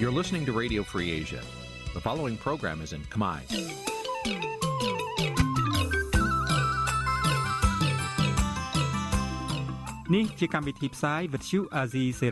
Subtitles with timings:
[0.00, 1.42] You're listening to Radio Free Asia.
[1.94, 3.40] The following program is in Khmer.
[10.12, 12.30] Nǐ chi càm bi tiệp xáy vệt chiu a zì sê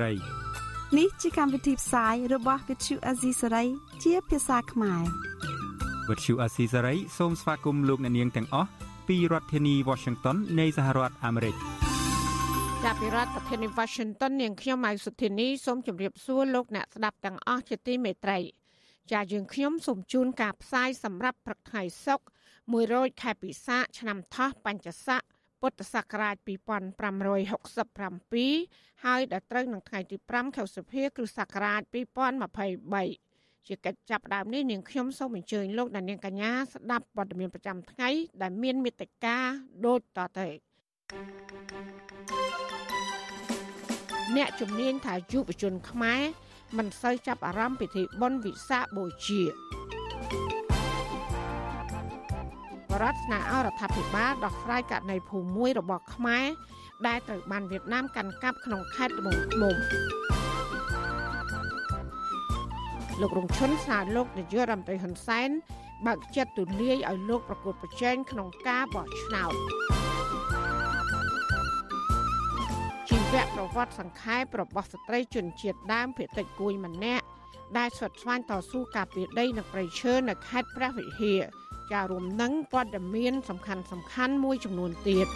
[0.98, 3.66] នេះជាកម្មវិធីផ្សាយរបស់ Vithu Azisari
[4.04, 5.02] ជាភាសាខ្មែរ
[6.08, 8.68] វិទ្យុអាស៊ីសេរីសូមស្វាគមន៍លោកអ្នកនាងទាំងអស់
[9.08, 11.73] ពីរដ្ឋធានី Washington នៃសហរដ្ឋអាមេរិក
[12.89, 18.39] ចាប់ពីរដ្ឋធានី Washington នាងខ្ញុំម៉ៅសុធានីសូមជម្រាបសួរលោកអ្នកស្ដាប់ទាំងអស់ជាទីមេត្រី
[19.11, 22.25] ចាយើងខ្ញុំសូមជូនការផ្សាយសម្រាប់ព្រឹកថ្ងៃសុក្រ
[22.73, 25.21] 100ខែពិសាឆ្នាំថោះបัญចស័ក
[25.61, 31.81] ពុទ្ធសករាជ2567ហើយដល់ត្រូវនឹងថ្ងៃទី5ខែសីហាគ្រិស្តសករាជ
[32.73, 38.09] 2023ជាកិច្ចចាប់ផ្ដើមនេះនាងខ្ញុំសូមអញ្ជើញលោកអ្នកនាងកញ្ញាស្ដាប់ព័ត៌មានប្រចាំថ្ងៃ
[38.41, 39.37] ដែលមានមេត្តា
[39.85, 40.74] ដូចតទៅ
[44.35, 46.21] អ្នកជំនាញថាយុវជនខ្មែរ
[46.77, 49.47] មិនសូវចាប់អារម្មណ៍ពិធីបុណ្យវិសាខបូជារ
[53.11, 56.45] ដ្ឋស្នើឲ្យរដ្ឋាភិបាលដោះស្រាយករណីភូមិមួយរបស់ខ្មែរ
[57.07, 59.75] ដែលត្រូវបានវៀតណាមកាន់កាប់ក្នុងខេត្តត្បូងឃ្មុំ
[63.21, 65.49] លោករងឈុនស្នើលោកនាយករដ្ឋមន្ត្រីហ៊ុនសែន
[66.07, 69.53] បើកចិត្តទូលាយឲ្យលោកប្រកួតប្រជែងក្នុងការបោះឆ្នោត
[73.33, 77.25] វប្រវត្តិសង្ខេបរបស់ស្ត្រីជនជាតិដើមភាគតិចគួយម្នាក់
[77.77, 81.41] ដែលស្វិតស្វាញតស៊ូការពារដីនៅព្រៃឈើនៅខេត្តព្រះវិហារ
[81.91, 85.27] ចារួមនឹងព័ត៌មានសំខាន់សំខាន់មួយចំនួនទៀត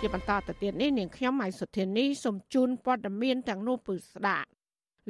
[0.00, 4.48] ជាបន្តទៅទៀតនេះនាងខ្ញុំម៉ៃសុធានីសូមជូនព័ត៌មានទាំងនោះពឺស្ដាប់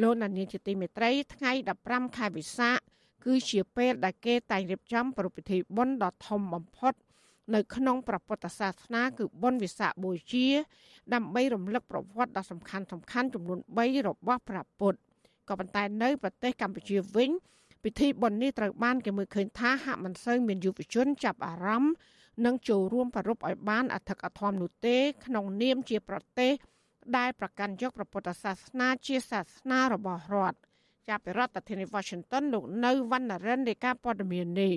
[0.02, 1.52] លោកនានីជាទីមេត្រីថ្ងៃ
[1.84, 2.78] 15ខែវិសាខ
[3.24, 6.94] គឺជាពេលដែលគេតែងរៀបចំប្រពៃពិធីបុណ្យដ៏ធំបំផុត
[7.52, 10.46] នៅក្នុងព្រះពុទ្ធសាសនាគឺបុណ្យវិសាខបូជា
[11.14, 14.98] ដើម្បីរំលឹកប្រវត្តិដ៏សំខាន់សំខាន់ចំនួន3របស់ព្រះពុទ្ធ
[15.48, 17.30] ក៏ប៉ុន្តែនៅប្រទេសកម្ពុជាវិញ
[17.84, 21.92] ពិធីបុណ្យនេះត្រូវបានគេមើលឃើញថាហាក់មិនសូវមានយុវជនចាប់អារម្មណ៍
[22.44, 26.52] និងចូលរួមប្រពៃឲ្យបានអធិកអធមនោះទេ ក្នុងនាមជាប្រទេស
[27.16, 30.58] ដែលប្រកាន់យកព្រះពុទ្ធសាសនាជាសាសនារបស់រដ្ឋ
[31.08, 34.74] ចាប់ពីរដ្ឋធានី Washington លោកនៅវណ្ណរិនរាជការព័ត៌មាននេះ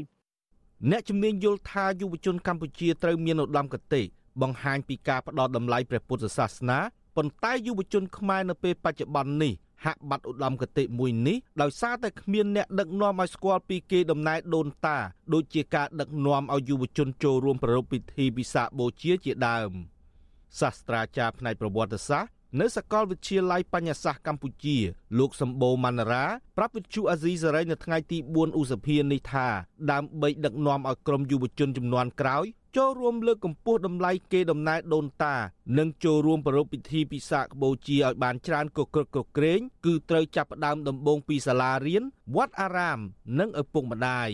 [0.90, 4.02] អ្នកជំនាញយល់ថាយុវជនកម្ពុជាត្រូវមានឧត្តមគតិ
[4.42, 6.80] បង្ហាញពីការផ្ដល់តម្លៃព្រះពុទ្ធសាសនា
[7.16, 9.54] ប៉ុន្តែយុវជនខ្មែរនៅពេលបច្ចុប្បន្ននេះ
[9.86, 14.98] ហាក់បាត់ឧត្តមគតិមួយនេះដោយសារតែគ្មានអ្នកដឹកនាំឲ្យស្គាល់ពីគេដំណើរដូនតា
[15.34, 19.72] ដូចជាការដឹកនាំឲ្យយុវជនចូលរួមប្រារព្ធពិធីវិសាខបូជាជាដើម
[20.59, 24.78] សាស្ត្រាចារ្យផ្នែកប្រវត្តិសាស្ត្រ នៅសាកលវិទ្យាល័យបញ្ញាសាស្ត្រកម្ពុជា
[25.18, 26.25] លោកសម្បូរម៉ាន់រា
[26.57, 29.47] ប្រាប់វិទ្យុអាស៊ីសេរីនៅថ្ងៃទី4ឧសភានេះថា
[29.91, 32.46] ដើម្បីដឹកនាំឲ្យក្រុមយុវជនចំនួនក្រោយ
[32.78, 35.35] ចូលរួមលើកកម្ពស់តម្លៃគេដំណើរដូនតា
[35.78, 42.03] និងចូលរួមប្រារព្ធពិធីពិសាខបូជាឲ្យបានច្រើនកក្រឹកកក្រែងគឺត្រូវចាប់ផ្ដើមដំបូងពីសាលារៀន
[42.35, 43.00] វត្តអារាម
[43.40, 44.29] និងឪពុកម្ដាយ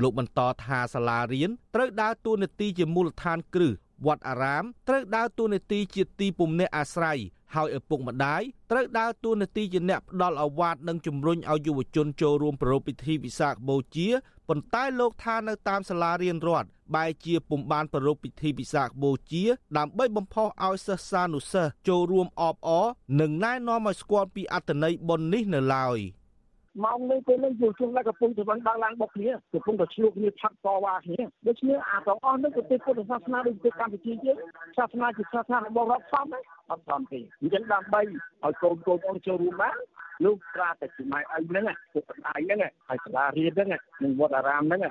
[0.00, 3.72] លោកបន្តថាសាលារៀនត្រូវដើរតួនាទីជាមូលដ្ឋានគ្រឹះ
[4.06, 7.18] វត្តអារាមត្រូវដើរតួនាទីជាទីពំនាក់អាស្រ័យ
[7.54, 14.08] ហើយឪពុកម្ដាយត្រូវដើរតួនាទីជាអ្នកផ្ដល់អាវ៉ាតនិងជំរុញឲ្យយុវជនចូលរួមប្រារព្ធពិធីវិសាខបូជា
[14.48, 19.44] ប៉ុន្តែលោកថានៅតាមសាលារៀនរដ្ឋបែជាពុំបានប្រារព្ធពិធីពិសាខបូជា
[19.76, 22.86] ដើម្បីបំផុសឲ្យសិស្សានុសិស្សចូលរួមអបអរ
[23.20, 25.98] និងណែនាំឲ្យស្គាល់ពីអត្ថន័យបុណ្យនេះនៅឡើយ។
[26.84, 34.38] ម៉ោងនេះពេលនេះយុវជនដែលកំពុងទៅបានដើរឡើងបុកគ្នាកំពុងតែឆ្លុះគ្នាឆាត់តវ៉ាគ្នាដូច្នេះអាទាំងអស់នេះគឺពុទ្ធសាសនាដូចប្រទេសកម្ពុជាយើង
[34.76, 36.26] សាសនាជាសាសនារបស់រដ្ឋសម
[36.70, 39.76] អត់សមទេអញ្ចឹងដើម្បីឲ្យកូនកូនអស់ចូលរួមបាន
[40.24, 43.68] លោកត្រាតែជំនាយអីហ្នឹងពុកម្ដាយហ្នឹងហើយសាលារៀនហ្នឹង
[44.02, 44.82] និងវត្តអារាមហ្នឹង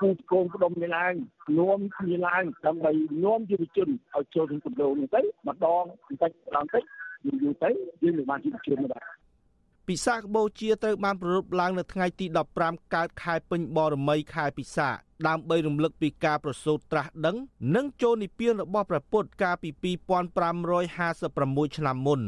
[0.00, 1.14] គូកូនផ្ដុំនេះឡើង
[1.58, 2.92] នាំគ្នាឡើងដើម្បី
[3.24, 6.82] នាំយុវជនឲ្យចូលក្នុងគម្រោងនេះទៅម្ដងបន្តិចម្ដងតិច
[7.24, 7.70] យូរយូរទៅ
[8.02, 9.04] យើងនឹងបានយុវជនមកដែរ
[9.88, 12.26] ពិសាខបូជាត្រូវបានប្រារព្ធឡើងនៅថ្ងៃទី
[12.60, 14.94] 15កើតខែពេញបរមីខែពិសាខ
[15.26, 17.36] ដើម្បីរំលឹកពីការប្រសូតត្រាស់ដឹង
[17.74, 19.70] និងចូលនិព្វានរបស់ព្រះពុទ្ធកាលពី
[20.88, 22.20] 2556ឆ្នាំមុន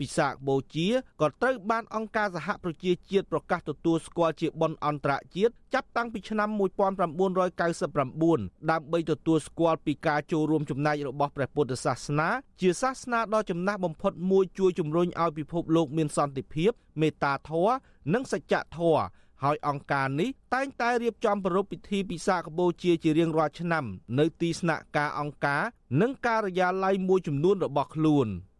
[0.00, 0.88] ពិសាខបូជា
[1.20, 12.28] ក៏ត្រូវបានអង្គការសហប្រជាជាតិប្រកាសទទួលស្គាល់ជាបុណ្យអន្តរជាតិចាប់តាំងពីឆ្នាំ1999ដើម្បីទទួលស្គាល់ពីការចូលរួមចំណែករបស់ព្រះពុទ្ធសាសនា
[12.60, 16.70] ជាសាសនាដ៏ចំណាស់បំផុតមួយជួយជំរុញឲ្យពិភពលោកមានសន្តិភាព
[17.00, 17.74] មេត្តាធម៌
[18.14, 19.02] និងសច្ចធម៌
[19.42, 23.84] ហើយអង្គការនេះតែងតែរៀបចំប្រារព្ធពិធីពិសាខបូជាជារៀងរាល់ឆ្នាំ
[24.18, 25.62] នៅទីស្នាក់ការអង្គការ
[26.00, 28.28] និងការិយាល័យមួយចំនួនរបស់ខ្លួន។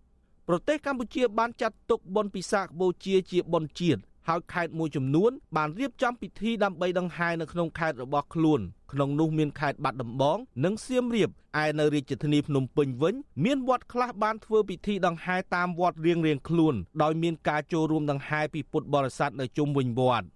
[0.49, 8.61] ប្រទេសកម្ពុជាបានចាត់ទុកបុណ្យពិសាខបូជាជាបុណ្យជាតិហើយខេត្តមួយចំនួនបានរៀបចំពិធីដើម្បីដង្ហែនៅក្នុងខេត្តរបស់ខ្លួន
[8.93, 11.31] ក្នុងនោះមានខេត្តបាត់ដំបង និងសៀមរាប
[11.62, 13.14] ឯនៅរាជធានីភ្នំពេញវិញ
[13.44, 20.26] មានវត្តខ្លះបានធ្វើពិធីដង្ហែតាមវត្តរៀងៗខ្លួន ដោយមានការចូលរួមដង្ហែពីពុទ្ធបរិស័ទនៅជុំវិញវត្ត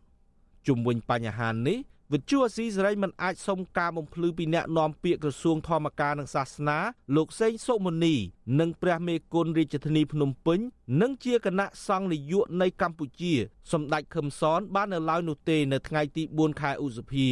[0.67, 1.79] ជុំវិញបញ្ហានេះ
[2.13, 6.79] វិទ្យុអស៊ីសេរីមិនអាចសុំការបំភ្លឺពីអ្នកនាំពាក្យក្រសួងធម្មការនិងសាសនា
[7.17, 8.15] លោកសេងសុមុនី
[8.61, 10.59] និងព្រះមេគុណរាជធានីភ្នំពេញ
[11.01, 13.35] និងជាគណៈសង្ឃនាយកនៃកម្ពុជា
[13.73, 17.29] សម្ដេចខឹមសនបាននៅឡើយនោះទេនៅថ្ងៃទី4ខែឧសភា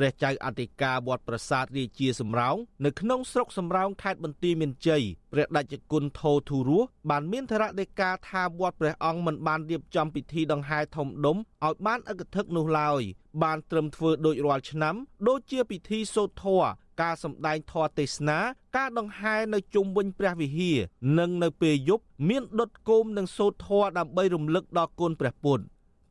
[0.00, 5.02] ព្រះចៅអធិការវត្តប្រាសាទរាជាសំរោងនៅក្នុងស្រុកសំរោងខេត្តបន្ទាយមានជ័យ
[5.32, 13.02] ព្រះដេចគុណថោធុរស់បានមានធរណេកាថាវត្តព្រះអង្គមិនបានរៀបចំពិធីដង្ហែធំដុំឲ្យបានអកធឹកនោះឡើយ
[13.42, 14.94] បានត្រឹមធ្វើដូចរាល់ឆ្នាំ
[15.28, 16.68] ដូចជាពិធីសូត្រធម៌
[17.02, 18.38] ការសម្ដែងធម៌ទេសនា
[18.76, 20.78] ការដង្ហែនៅជុំវិញព្រះវិហារ
[21.18, 25.64] និងនៅពេលយប់មានដុតគោមនិងសូត្រធម៌ដើម្បីរំលឹកដល់គុណព្រះពុទ្ធ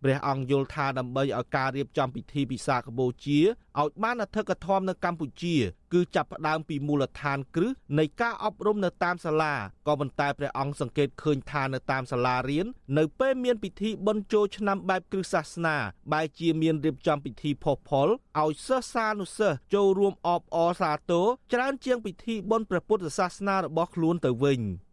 [0.03, 3.39] ព្រះអង្គយល់ថាដើម្បីឲ្យការរៀបចំពិធីពិសាខបូជា
[3.79, 5.55] ឲ្យបានអធិកធមនៅកម្ពុជា
[5.93, 9.53] គឺចាប់ផ្ដើមពីមូលដ្ឋានគ្រឹះនៃការអប់រំនៅតាមសាលា
[9.87, 12.65] ក៏ប៉ុន្តែព្រះអង្គសង្កេតឃើញថានៅតាមសាលារៀន
[12.97, 15.75] នៅពេលមានពិធីបុណ្យចូលឆ្នាំបែបគ្រឹះសាសនា
[16.11, 18.07] បែរជាមានរៀបចំពិធីផុសផុល
[18.41, 24.61] ឲ្យសិស្សសានុសិស្សចូលរួមអបអរសាទរច្រើនជាងពិធីបុណ្យព្រះពុទ្ធសាសនារបស់ខ្លួនទៅវិញ។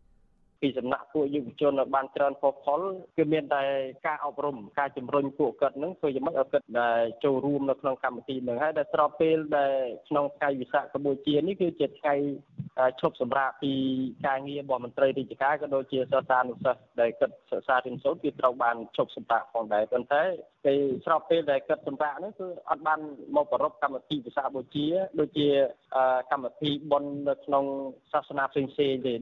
[0.60, 2.80] ពីសំណាក់ពួកយុវជនបានច្រើនផុសផុល
[3.16, 3.62] គឺមានតែ
[4.06, 9.74] ការអប់រំការជំរុញពួកគាត់នឹងធ្វើយ៉ាងម៉េចឲ្យគាត់ដែលចូលរួមនៅក្នុងកម្មវិធីនឹងហើយដែលស្របពេលដែល
[10.08, 12.14] ក្នុងថ្ងៃវិសាខកម្ពុជានេះគឺជាថ្ងៃ
[13.00, 13.72] ឈប់សម្រាកពី
[14.26, 20.22] ការងាររបស់មន្ត្រីរាជការក៏ដូចជាសិស្សានុសិស្សដែលគិតសិក្សារៀនសូត្រគឺត្រូវបានឈប់សម្រាកផងដែរប៉ុន្តែ
[20.64, 23.00] ពេលស្របពេលដែលគិតសម្រាកហ្នឹងគឺអត់បាន
[23.36, 24.86] មកប្រពកម្មវិធីវិសាខបូជា
[25.20, 25.48] ដូចជា
[26.30, 27.64] កម្មវិធីបុណ្យនៅក្នុង
[28.12, 28.72] សាសនាផ្សេងៗ
[29.06, 29.14] ទេ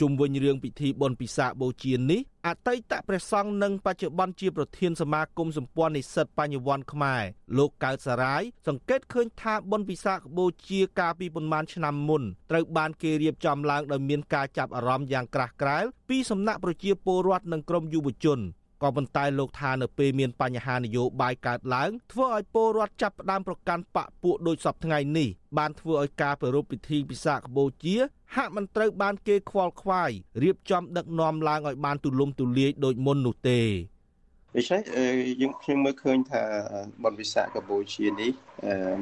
[0.00, 7.22] ជុំវិញរឿងពិធីបុណ្យពិសាខបូជានេះអតីតព្រះសង្ឃនិងបច្ចុប្បន្នជាប្រធានសមាគមសម្ព័ន្ធនិស្សិតបញ្ញវន្តខ្មែរ
[7.58, 18.40] លោកកើតសារាយសង្កេតឃើញថាបុណ្យពិសាខបូជាកាលពីប៉ុន្មានឆ្នាំមុនត្រូវបានគេរៀបចំឡើងដោយមានការចាប់អារម្មណ៍យ៉ាងក្រាស់ក្រែលពីសំណាក់ប្រជាពលរដ្ឋនិងក្រមយុវជន
[18.82, 25.28] ក៏ប៉ុន្តែលោកថានៅពេលមានបញ្ហានយោបាយកើតឡើងធ្វើឲ្យពលរដ្ឋចាប់ផ្ដើមប្រកាន់បកពួកដូចសពថ្ងៃនេះ
[25.58, 27.96] បានធ្វើឲ្យការប្រារព្ធពិធីពិសាខបូជា
[28.35, 30.11] ហាក់មិនត្រូវបានគេខ្វល់ខ្វាយ
[30.43, 33.61] រៀบចំដឹកនាំឡើងឲ្យបានទូលំទូលាយដូចមុននោះទេ
[34.55, 34.81] ដូច្នេះ
[35.41, 36.43] យើងខ្ញុំមើលឃើញថា
[37.03, 38.31] បនវិសាកម្ពុជានេះ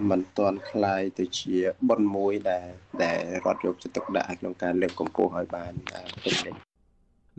[0.09, 1.55] មិនទាន់คล้ายទៅជា
[1.89, 2.67] បនមួយដែល
[3.03, 5.73] ដែលរដ្ឋយកចិត្តទុកដាក់ក្នុងការលើកកម្ពស់ឲ្យបាន
[6.23, 6.55] ពេញលេញ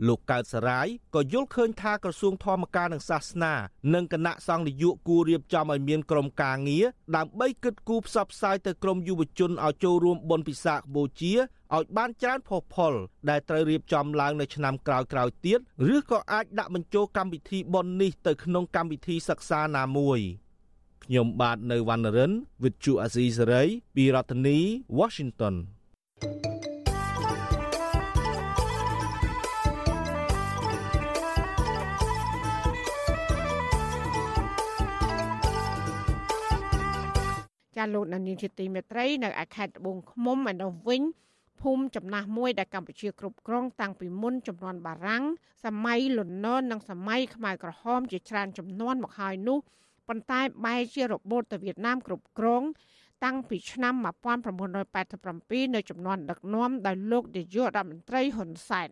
[0.07, 3.53] លោកកើតសរាយក៏យល់ឃើញថាក្រសួងធម្មការនិងសាសនា
[3.93, 6.85] និងគណៈសង្ឃនយោបាយគួររៀបចំឲ្យមានក្រុមការងារ
[7.15, 11.33] ដើម្បីគិតគូរផ្សព្វផ្សាយទៅក្រុមយុវជនឲ្យចូលរួមបុណ្យពិសាខបូជា
[11.74, 12.94] ឲ្យបានច្រើនផុសផុល
[13.28, 15.60] ដែលត្រូវរៀបចំឡើងនៅឆ្នាំក្រោយៗទៀត
[15.94, 20.20] ឬក៏អាចដាក់បញ្ចូលកម្មវិធីបុណ្យនេះទៅក្នុងកម្មវិធីសិក្សាណាមួយ
[21.04, 22.32] ខ្ញុំបាទនៅវណ្ណរិន
[22.62, 24.58] With Chu Azizi Saray ពីរដ្ឋធានី
[24.98, 25.54] Washington
[26.22, 26.56] thank you
[37.76, 41.02] ចាលោកនានីជាទីមេត្រីនៅឯខេត្តត្បូងឃ្មុំឯនោះវិញ
[41.62, 45.24] ភូមិចំណាស់មួយដែលកម្ពុជាគ្រប់គ្រងតាំងពីមុនចំនួនបារាំង
[45.64, 49.58] សម័យលន់នននិងសម័យខ្មែរក្រហមជាច្រើនចំនួនមកហើយនោះ
[50.08, 52.62] ប៉ុន្តែបែរជារបូតទៅវៀតណាមគ្រប់គ្រង
[53.24, 53.94] តាំងពីឆ្នាំ
[55.04, 58.88] 1987នៅចំនួនដឹកនាំដោយលោកនាយករដ្ឋមន្ត្រីហ៊ុនសែន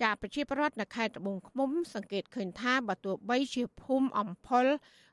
[0.00, 4.66] ជាប្រជាប្រដ្ឋនៅខេត្តត្បូងឃ្មុំ សង្កេតឃើញថាបើទោះបីជាភូមិអំផល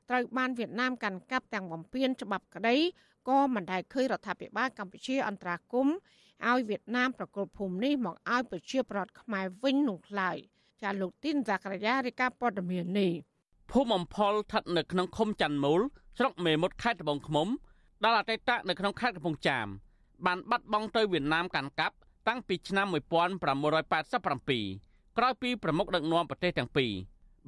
[0.08, 2.76] ត្រូវបានវៀតណាមកាន់កាប់ទាំងបំពេញច្បាប់ក្តី
[3.28, 5.88] ក៏មិនដែលឃើញរដ្ឋាភិបាលកម្ពុជាអន្តរាគម
[6.44, 10.36] ឲ្យវៀតណាមប្រកល់ភូមិនេះមកឲ្យប្រជាប្រដ្ឋខ្មែរវិញនោះឡើយ
[10.82, 13.12] ចាលោកទីនសាករាយារាជការព័ត៌មាននេះ
[13.70, 15.80] ភូមិអំផលស្ថិតនៅក្នុងឃុំច័ន្ទមូល
[16.18, 17.48] ស្រុកមេមត់ខេត្តត្បូងឃ្មុំ
[18.04, 19.66] ដែលអតីតនៅក្នុងខេត្តកំពង់ចាម
[20.26, 21.96] បានបាត់បង់ទៅវៀតណាមកាន់កាប់
[22.28, 26.92] តាំងពីឆ្នាំ1987ក្រោយពីប្រមុខដឹកនាំប្រទេសទាំងពីរ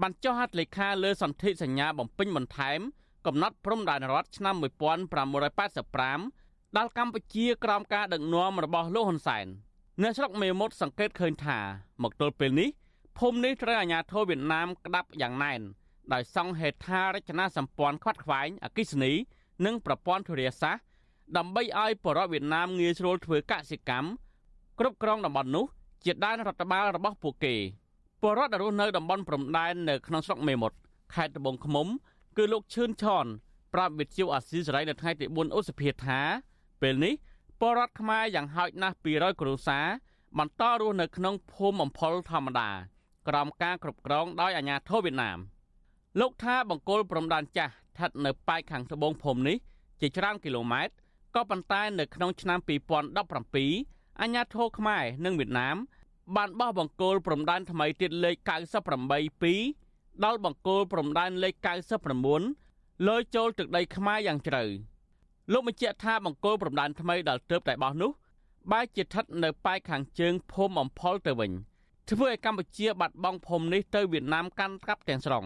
[0.02, 2.80] បានចុះហត្ថលេខាលើសន្ធិសញ្ញាបំពេញបន្ថែម
[3.26, 6.37] កំណត់ព្រំដែនរដ្ឋឆ្នាំ1585
[6.76, 9.46] ដល់កម្ពុជាក្រោមការដឹកនាំរបស់លោកហ៊ុនសែន
[10.02, 11.58] អ្នកស្រុកមេមត់សង្កេតឃើញថា
[12.02, 12.68] មកទល់ពេលនេះ
[13.18, 15.60] ភូមិនេះត្រូវអាជ្ញាធរវៀតណាមក្តាប់យ៉ាងណែន
[16.12, 19.12] ដោយសង់ហេដ្ឋារចនាសម្ព័ន្ធខ្វាត់ខ្វែងអគិសនី
[19.64, 20.82] និងប្រព័ន្ធធារាសាស្ត្រ
[21.36, 24.08] ដើម្បីឲ្យបរតវៀតណាមងាយស្រួលធ្វើកសិកម្ម
[24.78, 25.64] គ្រប់គ្រងតំបន់នោះ
[26.04, 27.54] ជាដែនរដ្ឋបាលរបស់ពួកគេ
[28.20, 30.76] ពលរដ្ឋដែលរស់នៅតំបន់ព្រំដែននៅក្នុងស្រុកមេមត់
[31.14, 31.86] ខេត្តត្បូងឃ្មុំ
[32.36, 33.26] គឺលោកឈឿនឆន
[33.74, 36.20] ប្រាប់វិទ្យុអាស៊ីសេរីនៅថ្ងៃទី4ឧសភាថា
[36.82, 37.14] ពេលនេះ
[37.60, 39.86] ពលរដ្ឋខ្មែរយ៉ាងហោចណាស់200គ្រួសារ
[40.38, 42.70] បន្តរស់នៅក្នុងភូមិអំផលធម្មតា
[43.28, 45.38] ក្រោមការគ្រប់គ្រងដោយអាជ្ញាធរវៀតណាម
[46.20, 49.56] លោកថាបង្គោលព្រំដែនចាស់ស្ថិតនៅប៉ែកខាងត្បូងភូមិនេះ
[50.00, 50.92] ជាច្រើនគីឡូម៉ែត្រ
[51.34, 52.58] ក៏ប៉ុន្តែនៅក្នុងឆ្នាំ
[53.20, 55.76] 2017អាញាធរខ្មែរនិងវៀតណាម
[56.36, 58.36] បានបោះបង្គោលព្រំដែនថ្មីទៀតលេខ
[59.16, 61.54] 98 2ដល់បង្គោលព្រំដែនលេខ
[62.30, 64.64] 99លើចូលទឹកដីខ្មែរយ៉ាងជ្រៅ
[65.52, 68.10] លោកបញ្ជាក់ថាបង្គោលព្រំដែនថ្មីដែលទើបតែបោះនោះ
[68.72, 71.52] បែរជាស្ថិតនៅប៉ែកខាងជើងភូមិអំផលទៅវិញ
[72.10, 75.44] ធ្វើឲ្យកម្ពុជាបាត់បង់ភូមិនេះទៅវៀតណាមកាន់កាប់ទាំងស្រុង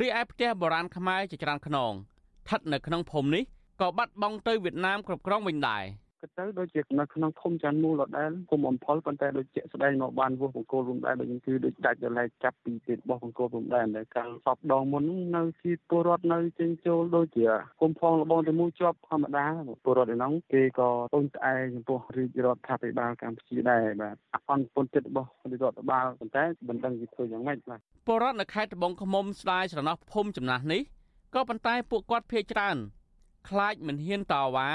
[0.00, 3.44] រីឯផ្ទះបុរាណខ្មែរជាច្រើនខ្នងស្ថិតនៅក្នុងភូមិនេះ
[3.80, 5.84] ក៏បាត់បង់ទៅវៀតណាមគ្រប់គ្រងវិញដែរ។
[6.22, 15.04] ក៏ទៅដូចជានៅក្នុងភូមិចាន់មូលដដែលភូមិអំផលប៉ុន្តែដូចជាស្ដែងមកបានវោះបង្គោលរំដែរដូចគឺដូចដាច់ដលែកចាប់ពីទៀតរបស់បង្គោលរំដែរដែលកាលសពដងមុន
[15.36, 17.46] នៅជាពលរដ្ឋនៅចេញចូលដូចជា
[17.80, 19.46] គុំផងលបងតែមួយជាប់ធម្មតា
[19.84, 30.82] ពលរដ្ឋឯនោះគេក៏ពឹងផ្អែកចំពោះរាជរដ្ឋាភិបាលកម្ពុជាដែរបាទអសន្នពន្ធចិត្តរបស់រដ្ឋបាលប៉ុន្តែមិនដឹងគេធ្វើយ៉ាងម៉េចបាទពលរដ្ឋនៅខេត្តត្បូងឃ្មុំស្ដាយស្រណោះភូមិចំណាស់នេះ
[31.34, 32.76] ក៏ប៉ុន្តែពួកគាត់ភ័យច្រើន
[33.48, 34.68] ខ្លាចមិនហ៊ានតវ៉ា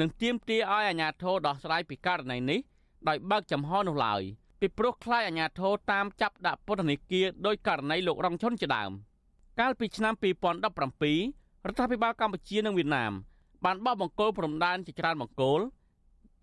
[0.00, 2.60] និងទាមទារឲ្យអាជ្ញាធរដោះស្រាយពីករណីនេះ
[3.08, 4.22] ដោយបើកចំហនោះឡើយ
[4.60, 8.90] ពីព្រោះខ្លាចអាជ្ញាធរតាមចាប់ដាក់ពន្ធនាគារដោយករណីលោករងឈុនជាដើម
[9.60, 10.24] កាលពីឆ្នាំ2017
[11.66, 13.12] រដ្ឋាភិបាលកម្ពុជានិងវៀតណាម
[13.64, 15.60] បានបោះបង្គោលព្រំដែនជាច្រើនបង្គោល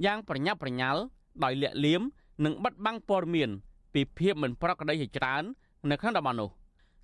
[0.06, 1.02] យ៉ាងប្រញាប់ប្រញាល់
[1.44, 2.02] ដោយលាក់លៀម
[2.46, 3.50] និងបិទបាំងព័ត៌មាន
[3.94, 5.44] ពីភាពមិនប្រក្រតីជាច្រើន
[5.90, 6.50] នៅក្នុងតំបន់នោះ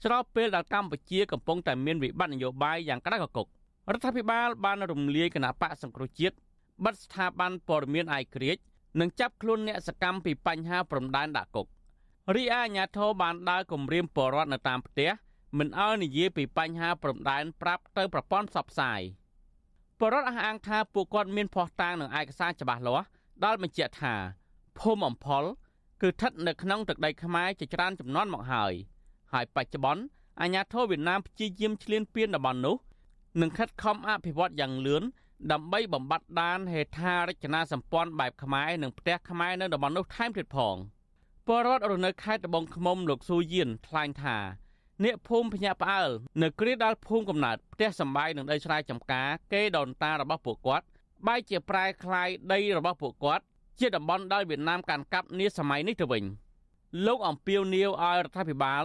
[0.03, 3.47] ស្របពេលដែលកម្ពុជាកំពុងតែមានវិបត្តិនយោបាយយ៉ាងក្តៅគគុក
[3.93, 6.35] រដ្ឋាភិបាលបានរំលាយគណៈបកសង្គ្រោះជាតិ
[6.85, 8.57] បិទស្ថាប័នព័ត៌មានអាយក្រិច
[8.99, 11.67] និងចាប់ខ្លួនអ្នកសកម្មពីបញ្ហាព្រំដែនដាក់គុក
[12.35, 15.09] រីឯអាជ្ញាធរបានដើរគម្រាមបរដ្ឋនៅតាមផ្ទះ
[15.57, 19.01] មិនឲ្យនិយាយពីបញ្ហាព្រំដែនប្រាប់ទៅប្រព័ន្ធផ្សព្វផ្សាយ
[19.99, 23.07] បរដ្ឋអះអាងថាពួកគាត់មានភ័ស្តុតាងនិងឯកសារច្បាស់លាស់
[23.43, 24.13] ដែលបញ្ជាក់ថា
[24.79, 25.43] ភូមិអំផល
[26.01, 28.73] គឺស្ថិតនៅក្នុងទឹកដីខ្មែរជាច្រើនចំនួនមកហើយ
[29.33, 30.03] ហើយបច្ចុប្បន្ន
[30.41, 32.75] អាញាធរវៀតណាមព្យាយាមឈ្លានពានតំបន់នោះ
[33.40, 35.02] និងខិតខំអភិវឌ្ឍយ៉ាងលឿន
[35.52, 40.76] ដើម្បីបំបត្តិដានហេដ្ឋារចនាសម្ព័ន្ធបែបខ្មែរនិងផ្ទះខ្មែរនៅតំបន់នោះថែមទៀតផង
[41.46, 44.36] ពលរដ្ឋរស់នៅខេត្តត្បូងឃ្មុំលោកស៊ូយៀនថ្លែងថា
[45.04, 46.10] អ្នកភូមិភញាក់ផ្អើល
[46.42, 50.86] នៅគ្រាដល់ភូមិកំណើតផ្ទះសម្បែងនិងដីស្រែចម្ការគេដូនតារបស់ពួកគាត់
[51.26, 53.44] បែរជាប្រែคล้ายដីរបស់ពួកគាត់
[53.78, 56.24] ជាតំបន់ដែលវៀតណាមកាន់កាប់នាសម័យនេះទៅវិញ
[57.06, 58.84] លោកអំពីវនីវឲ្យរដ្ឋាភិបាល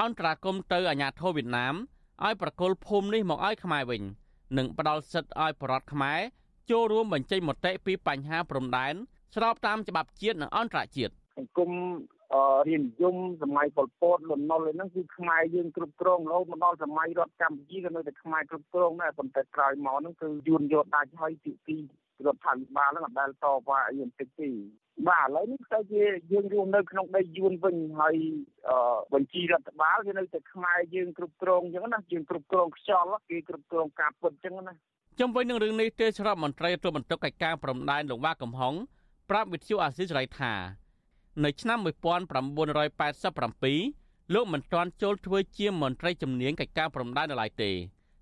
[0.00, 1.74] អន្តរាគមទៅអាជ្ញាធរវៀតណាម
[2.25, 4.03] ឲ្យប្រគល់ភូមិនេះមកឲ្យខ្មែរវិញ
[4.57, 6.19] និងផ្ដល់សិទ្ធិឲ្យបរដ្ឋខ្មែរ
[6.71, 8.93] ចូលរួមបញ្ចេញមតិពីបញ្ហាព្រំដែន
[9.35, 11.71] ស្របតាមច្បាប់ជាតិនិងអន្តរជាតិសង្គម
[12.67, 21.77] រៀននិយមសម័យប៉ុលពតលន់នល់ហ្នឹងគឺខ្មែរយើងគ្រប់គ្រងរហូតមកដល់សម័យរដ្ឋកម្ពុជាក៏នៅតែខ្មែរគ្រប់គ្រងដែរប៉ុន្តែក្រោយមកហ្នឹងគឺយួនយកដាច់ហើយទីទី
[22.25, 24.49] រដ្ឋាភិបាលហ្នឹងអត់ដែលតវ៉ាអីបន្តិចទេ
[25.05, 28.15] បាទឥឡូវនេះទៅជាយើងរួមនៅក្នុងដីយួនវិញហើយ
[29.13, 34.73] បញ្ជីរដ្ឋបាលវានៅតែខ្មែរយើងគ្រប់គ្រងអញ្ចឹងណាយើងគ្រប់គ្រងខ្យល់គេគ្រប់គ្រងការពុតអញ្ចឹងណា
[35.19, 38.73] ចំវិញនឹងរឿងនេះទេស្របមន្ត្រីទូបន្ទុកកិច្ចការព្រំដែនលោកវ៉ាកំហុង
[39.29, 40.53] ប្រាប់វិទ្យុអាស៊ីសេរីថា
[41.45, 47.71] នៅឆ្នាំ1987លោកមិនទាន់ចូលធ្វើជាមន្ត្រីជំនាញកិច្ចការព្រំដែននៅឡើយទេ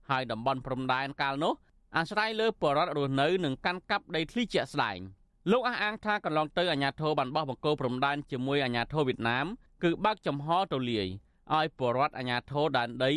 [0.10, 1.54] ហើយតំបន់ព្រំដែនកាលនោះ
[1.98, 5.00] អាស្រ័យលើបរដ្ឋរស់នៅនិងកាន់កាប់ដីធ្លីជាក់ស្ដែង។
[5.52, 9.46] លោកអះអាងថាកន្លងទៅអាញាធរបានបោះបង្គោលព្រំដែនជាមួយអាញាធរវៀតណាម
[9.84, 11.08] គឺបើកចំហទូលាយ
[11.56, 13.12] ឲ្យពលរដ្ឋអាញាធរដែនដី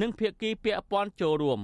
[0.00, 1.60] និងភៀកគីពាក់ព័ន្ធចូលរួម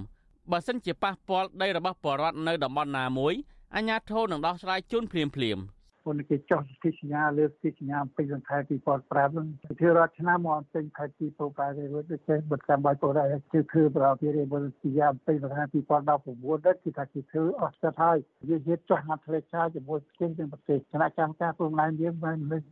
[0.50, 3.34] បើសិនជាប៉ះពាល់ដីរបស់ពលរដ្ឋនៅតំបន់ណាមួយ
[3.76, 5.79] អាញាធរនឹងដោះស្រាយជូនភ្លាមៗមុ
[6.12, 9.46] នគេចោះសិទ្ធិសញ្ញាលើសិទ្ធិសញ្ញាពេញសង្ខេប2005ហ្នឹង
[9.80, 11.04] គឺរដ្ឋឆ្នាំមកពេញខែ
[11.40, 18.16] 2005ទេរួចចេះបတ်កម្មបាយពលរដ្ឋគឺធ្វើប្រតិរិមុនសញ្ញាពេញសង្ខេប2019ដែរគឺថាគេធ្វើអស់ចិត្តហើយ
[18.48, 22.62] យើងនិយាយចោះមកផ្លេចឆាជាមួយស្គងទាំងប្រទេសគណៈកម្មការព្រំដែនយើងបានលើក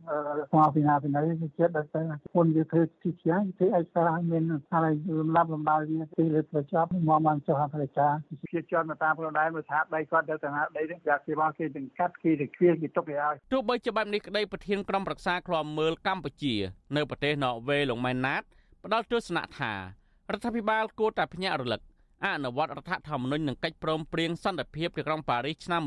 [0.51, 2.01] ស្មារតីណាពីណៃគឺចិត្តដល់ទៅ
[2.37, 8.07] មុនយើងធ្វើសិទ្ធិសញ្ញាធ្វើឯកសារមានថាលំដាប់លំដោយវាពីលើប្រចាំមកបានចោះផ្លេចឆា
[8.51, 16.55] ជាជនមកតាមព្រំដែនមើលថាដីគាត់ទៅតាដីនេះវាគេមកគេទាំងកាត់គេទៅគ្វាគេទុកឲ្យហើយទោះបីជាបែបនេះក្តីប្រធានក្រុមប្រឹក្សាឃ្លាំមើលកម្ពុជា
[16.95, 18.41] នៅប្រទេសណ័រវេលោកម៉ែនណាត
[18.83, 19.79] ផ្ដល់ទស្សនៈថារ
[20.37, 21.81] ដ្ឋាភិបាលគួរតែភ្ញាក់រលឹក
[22.25, 25.81] អនុវត្តរដ្ឋធម្មនុញ្ញនិងកិច្ចព្រមព្រៀងសន្តិភាពទីក្រុងប៉ារីសឆ្នាំ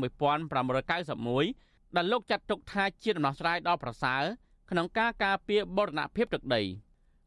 [0.81, 4.23] 1591ដែលលោកចាត់ទុកថាជាដំណោះស្រាយដ៏ប្រសើរ
[4.71, 6.61] ក្នុងការការពារបរណភាពទឹកដី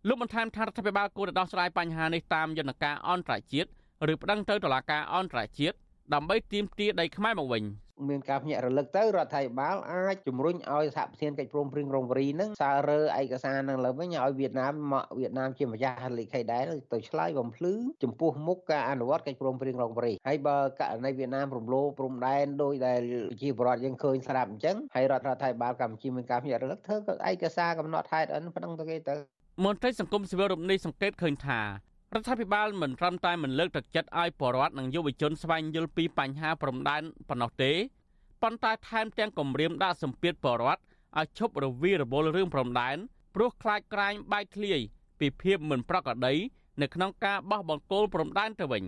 [0.08, 3.68] លោកបន្ថែមថារដ្ឋាភិបាលគួរតែដោះស្រាយបញ្ហានេះតាមយន្តការអន្តរជាតិ
[4.12, 5.76] ឬប្តឹងទៅតុលាការអន្តរជាតិ
[6.14, 7.64] ដើម្បីទាមទារដីខ្មែរមកវិញ។
[8.08, 16.62] មានការភ្ញាក់រលឹកទៅរដ្ឋាភិបាលអាចជំរុញឲ្យសហប្រធានកិច្ចព្រមព្រៀងរងវរីនឹងសាររើឯកសារនឹងឡើងវិញឲ្យវៀតណាមមកវៀតណាមជាម្ចាស់ហត្ថលេខីដែរ
[16.92, 23.00] ទៅឆ្លើយបំភ្លឺចំពោះមុខការអនុវត្តកិច្ចព្រមព្រៀងរងវរីហើយបើករណីវៀតណាមរំលោភព្រំដែនដោយដែល
[23.42, 26.96] ជាបរដ្ឋយើងឃើញស្រាប់អញ្ចឹងហើយរដ្ឋាភិបាលកម្ពុជាមានការភ្ញាក់រលឹកធ្វើ
[27.28, 29.16] ឯកសារកំណត់ហេតុអិនប៉ុណ្ណឹងទៅគេទៅ
[29.64, 31.60] មន្ត្រីសង្គមស៊ីវិលរូបនេះសង្កេតឃើញថា
[32.14, 37.72] រដ្ឋាភិបាលមិនត្រឹមតែមិនលើកទឹកចិត្តឲ្យប្រជាពលរដ្ឋនិងយុវជនស្វែងយល់ពីបញ្ហាព្រំដែនប៉ុណ្ណោះទេ
[38.42, 40.80] ប៉ុន្តែថែមទាំងគម្រាមដាក់សម្ពាធប្រជាពលរដ្ឋ
[41.18, 42.96] ឲ្យឈប់រវីរវល់រឿងព្រំដែន
[43.34, 44.78] ព្រោះខ្លាចក្រែងបែកធ្លាយ
[45.20, 46.34] ពីភាពមិនប្រក្រតី
[46.80, 48.84] នៅក្នុងការបោះបង្គោលព្រំដែនទៅវិញ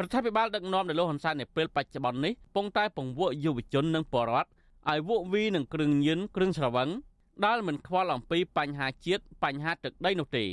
[0.00, 4.48] រដ្ឋាភិបាលដឹកនាំដោយលោកហ៊ុនសែននៅពេលបច្ចុប្បន្ននេះពងតែពង្វក់យុវជននិងប្រជាពលរដ្ឋ
[4.90, 6.88] ឲ្យវក់វីនឹងគ្រឿងញៀនគ្រឿងស្រវឹង
[7.44, 10.44] ដែលមិនខ្វល់អំពីបញ្ហាជាតិបញ្ហាទឹកដីនោះទេ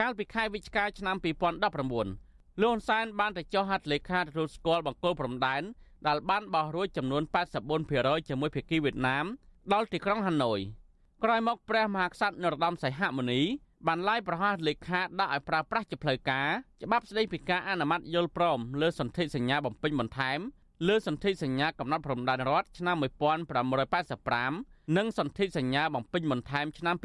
[0.00, 5.62] កាលពីខែវិច្ឆិកាឆ្នាំ2019លោកហ៊ុនសែនបានទៅចុះហត្ថលេខាទទួលស្គាល់បង្គោលព្រំដែន
[6.08, 7.22] ដែលបានបោះរួចចំនួន
[7.76, 9.26] 84%ជាមួយភាគីវៀតណាម
[9.72, 10.58] ដល់ទីក្រុងហាណូយ
[11.24, 13.40] ក្រោយមកព្រះមហាក្សត្រនរោត្តមសីហមុនី
[13.86, 16.48] បានឡាយប្រហាសលេខាដាក់ឲ្យប្រើប្រាស់ជាផ្លូវការ
[16.82, 20.38] ច្បាប់ស្តីពីការអនុម័តយល់ព្រមលើសន្ធិសញ្ញាបំពេញបន្ថែម
[20.88, 22.96] លើសន្ធិសញ្ញាកំណត់ព្រំដែនរដ្ឋឆ្នាំ
[24.16, 26.96] 1585និងសន្ធិសញ្ញាបំពេញបន្ថែមឆ្នាំ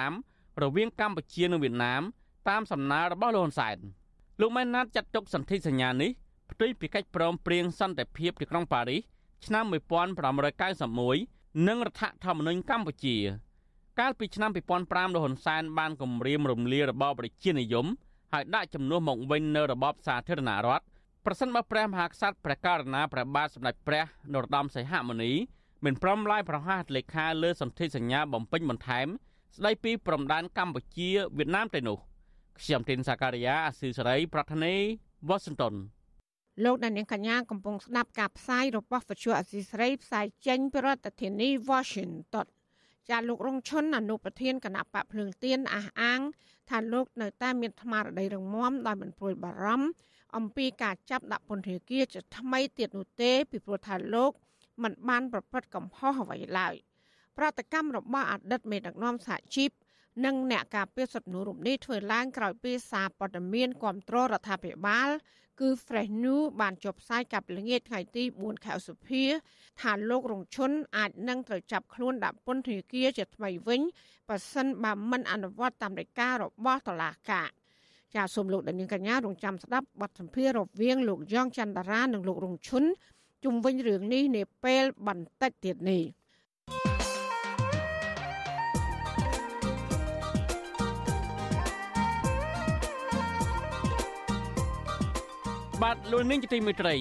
[0.00, 2.02] 2005រវាងកម្ពុជានិងវៀតណាម
[2.48, 3.76] តាមសំណើរបស់លោកហ៊ុនសែន
[4.40, 6.10] លោកម៉ែនណាតចាត់ទុកសន្ធិសញ្ញានេះ
[6.50, 9.00] ផ្ទុយពីកិច្ចព្រមព្រៀងសន្តិភាពទីក្រុងប៉ារីស
[9.46, 9.64] ឆ្នាំ
[10.86, 13.16] 1591និងរដ្ឋធម្មនុញ្ញកម្ពុជា
[13.98, 17.86] កាលពីឆ្នាំ2005លោកហ៊ុនសែនបានគម្រាមរំលាយរបបប្រជានិយម
[18.32, 20.84] ហើយដាក់ចំនួនមកវិញនៅរបបសាធារណរដ្ឋ
[21.24, 25.32] ប្រសិនបើព្រះមហាក្សត្រព្រះករុណាព្រះបាទសម្ដេចព្រះនរោត្តមសីហមុនី
[25.84, 29.06] មិនព្រមឡាយប្រហាសលេខាលើសន្ធិសញ្ញាបំពេញបន្ថែម
[29.56, 31.98] ស្ដីពីព្រំដែនកម្ពុជាវៀតណាមទៅនោះ
[32.60, 34.74] ខ្ញុំទីនសាការីយ៉ាអស៊ីសេរី ប្រធានី
[35.28, 35.74] វ៉ាស៊ីនតោន
[36.64, 42.46] លោកដានៀងកញ្ញាកំពុងស្ដាប់ការផ្សាយរបស់វិទ្យុអស៊ីសេរីផ្សាយចេញពីរដ្ឋធានី Washington
[43.10, 46.20] ចាលោករងឈុនអនុប្រធានគណៈបកភ្លើងទៀនអះអាង
[46.70, 49.88] ថាលោកនៅតែមានថ្មារតីរងមាំដោយមិនព្រួយបារម្ភ
[50.36, 54.30] អំពីការចាប់ដាក់ពន្ធនាគារជាថ្មីទៀតនោះទេពីព្រោះថាលោក
[54.82, 56.74] មិនបានប្រព្រឹត្តកំហុសអ្វីឡើយ
[57.38, 59.70] ប្រតិកម្មរបស់អតីតមេដឹកនាំសហជីព
[60.24, 65.08] និងអ្នកការពារសិទ្ធិមនុស្សរូបនេះធ្វើឡើងក្រោយពីសារព័ត៌មានគ្រប់គ្រងរដ្ឋាភិបាល
[65.60, 69.22] គឺ Fresh News បានចុះផ្សាយកាប់ល្ងាចថ្ងៃទី4ខែឧសភា
[69.80, 73.80] ថាលោករងឈុនអាចនឹងត្រូវចាប់ខ្លួនដាក់ពន្ធនាគារជាថ្មីវិញ
[74.28, 77.48] បើសិនបើមិនអនុវត្តតាមដីការបស់តុលាការ
[78.14, 82.84] ចាសសូមលោកដានីកញ្ញារងចាំស្ដាប់បទសម្ភាសន៍រវាងលោកយ៉ងច័ន្ទរានិងលោករងឈុន
[83.44, 86.02] ជុំវិញរឿងនេះនាពេលបន្តិចទៀតនេះ
[95.82, 96.94] បាទលោកនាងជាទីមេត្រី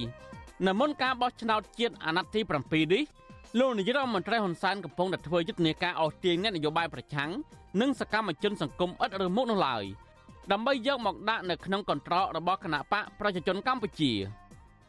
[0.67, 3.03] នៅមុនការបោះឆ្នោតជាតិអាណត្តិទី7នេះ
[3.59, 7.31] លោកនាយរដ្ឋមន្ត្រីហ៊ុនសែនកំពុងតែធ្វើយុទ្ធនាការអស់ទាញអ្នកនយោបាយប្រឆាំង
[7.81, 9.83] និងសកម្មជនសង្គមឥតឬមុខនោះឡើយ
[10.51, 14.11] ដើម្បីយកមកដាក់នៅក្នុងកន្ត្រករបស់គណៈបកប្រជាជនកម្ពុជា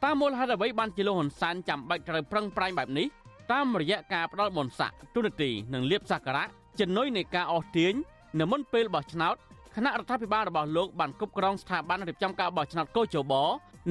[0.02, 3.06] តាមមូលហេតុអ្វីបានជាលោកហ៊ុនសែនចាំបាច់ត្រូវប្រឹងប្រែងបែបនេះ
[3.52, 6.44] តាមរយៈការផ្ដាល់មន្តស័កទុនទីនិងលៀបសក្ការៈ
[6.80, 7.92] ជំនួយនៃការអស់ទាញ
[8.40, 9.36] នៅមុនពេលបោះឆ្នោត
[9.74, 13.34] គណៈរដ្ឋាភិបាលរបស់លោកបានគ្រប់គ្រងស្ថាប័នរៀបចំការបោះឆ្នោតកោជប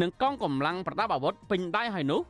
[0.01, 2.21] និងកងកម្លាំងប្រដាប់អាវុធពេញដៃហើយនោះ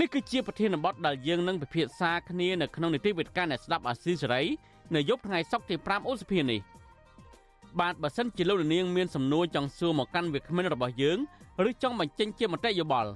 [0.00, 4.42] នេះគឺជាប្រធានបទដែលយើងនឹងពិភាក្សាគ្នានៅក្នុងនីតិវិទ្យាអ្នកស្ដាប់អាស៊ីសេរី
[4.94, 6.60] នៅយប់ថ្ងៃសុក្រទី5ឧសភានេះ
[7.80, 11.18] បាទបើសិនជាលោកនាងមានសំណួរចង់សួរមកកាន់វាគ្មិនរបស់យើង
[11.68, 13.10] ឬចង់បញ្ចេញជាមតិយោបល់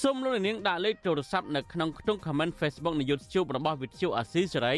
[0.00, 4.76] សូមលោកនាងដាក់លេខទូរស័ព្ទនៅក្នុងខ្ទង់ comment Facebook នៃ YouTube របស់វិទ្យុអាស៊ីសេរី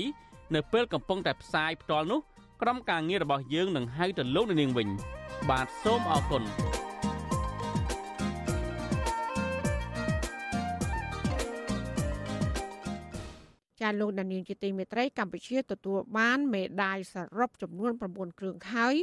[0.55, 2.21] នៅពេលកំពុងតែផ្សាយផ្ទាល់នោះ
[2.63, 4.89] ក្រុមការងាររបស់យើងនឹងហៅទៅលោកនាងវិញ
[5.51, 6.45] បាទសូមអរគុណ
[13.81, 18.95] ចាលោកដានៀងជាទីមេត្រីកម្ពុជាទទួលបានមេដាយសរុបចំនួន9គ្រឿងហើយ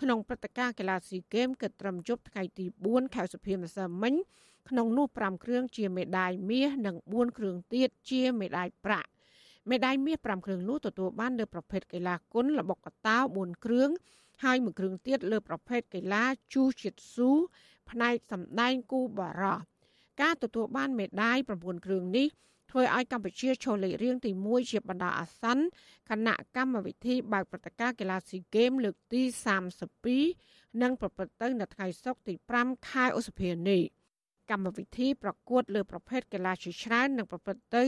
[0.00, 4.14] ក្នុងព្រឹត្តិការណ៍កីឡាស៊ីហ្គេមគិតត្រឹមជប់ថ្ងៃទី4ខែសុភាម្សិលមិញ
[4.68, 9.08] ក្នុងនោះ5គ្រឿងជាមេដាយមាសនិង4គ្រឿងទៀតជាមេដាយប្រាក់
[9.70, 13.90] មេដាយមាស5គ្រឿងនោះទទួលបានលើប្រភេទកីឡាគុនល្បុក្កតោ4គ្រឿង
[14.44, 17.30] ហើយមួយគ្រឿងទៀតលើប្រភេទកីឡាជូជិតស៊ូ
[17.90, 19.58] ផ្នែកសម្ដែងគូបារោះ
[20.20, 22.28] ការទទួលបានមេដាយ9គ្រឿងនេះ
[22.70, 25.64] ធ្វើឲ្យកម្ពុជាឈរលេខរៀងទី1ជាបណ្ដោះអាសន្ន
[26.10, 29.22] គណៈកម្មវិធីបើកព្រឹត្តិការណ៍កីឡាស៊ីហ្គេមលើកទី
[30.02, 33.82] 32និងប្រព្រឹត្តទៅនៅថ្ងៃសុក្រទី5ខែឧសភានេះ
[34.50, 37.84] កម្មវិធីប្រកួតលើប្រភេទកីឡាជាច្រើននឹងប្រព្រឹត្តទៅ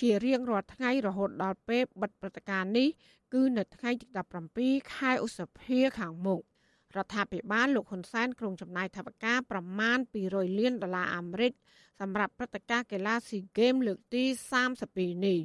[0.00, 2.88] ជារៀងរាល់ថ្ងៃរហូតដល់ពេលបិទព្រឹត្តិការណ៍នេះ
[3.34, 4.06] គឺនៅថ្ងៃទី
[4.52, 6.40] 17ខែឧសភាខាងមុខ
[6.96, 11.52] រដ្ឋាភិបាលលោកហ៊ុនសែនក្រុងចំណាយថវិកាប្រមាណ200លានដុល្លារអាមេរិក
[12.00, 14.24] សម្រាប់ព្រឹត្តិការណ៍កីឡាស៊ីហ្គេមលើកទី
[14.74, 15.40] 32នេះ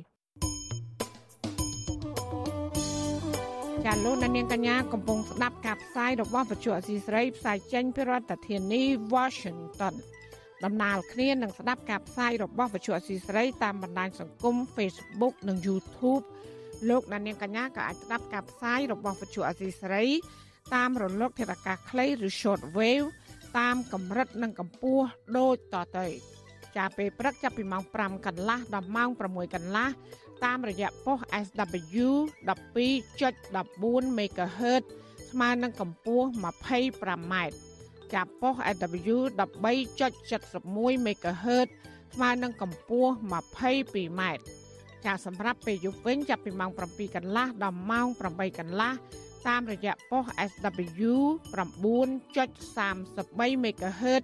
[3.86, 8.84] ចាលោកនាងកញ្ញាកំពុងស្ដាប់ការផ្សាយរបស់វិទ្យុអសីស្រីផ្សាយចេញពីរដ្ឋធានី
[9.14, 9.96] Washington
[10.66, 16.24] ដំណើរគ្នានឹងស្ដាប់ការផ្សាយរបស់វិទ្យុអសីស្រីតាមបណ្ដាញសង្គម Facebook និង YouTube
[16.90, 20.04] លោកនាងកញ្ញាក៏អាចស្ដាប់ការផ្សាយរបស់វិទ្យុអសីស្រី
[20.76, 23.08] តាមរលកធាតុអាកាសខ្លីឬ short wave
[23.60, 25.06] តាមកម្រិតនិងកម្ពស់
[25.38, 26.08] ដូចតទៅ
[26.78, 29.88] ចាពេលព្រឹកចាប់ពីម៉ោង5កន្លះដល់ម៉ោង6កន្លះ
[30.46, 32.08] តាមរយៈប៉ុស SW
[32.48, 34.84] 12.14 MHz
[35.32, 37.36] ស្មើនឹងកម្ពស់ 25m
[38.14, 41.68] ចាប់ប៉ុស SW 13.71 MHz
[42.14, 44.22] ស្មើនឹងកម្ពស់ 22m
[45.06, 48.92] ចាសម្រាប់ពេលយប់វិញចាប់ពីម៉ោង7កន្លះដល់ម៉ោង8កន្លះ
[49.48, 51.14] តាមរយៈប៉ុស SW
[51.54, 54.24] 9.33 MHz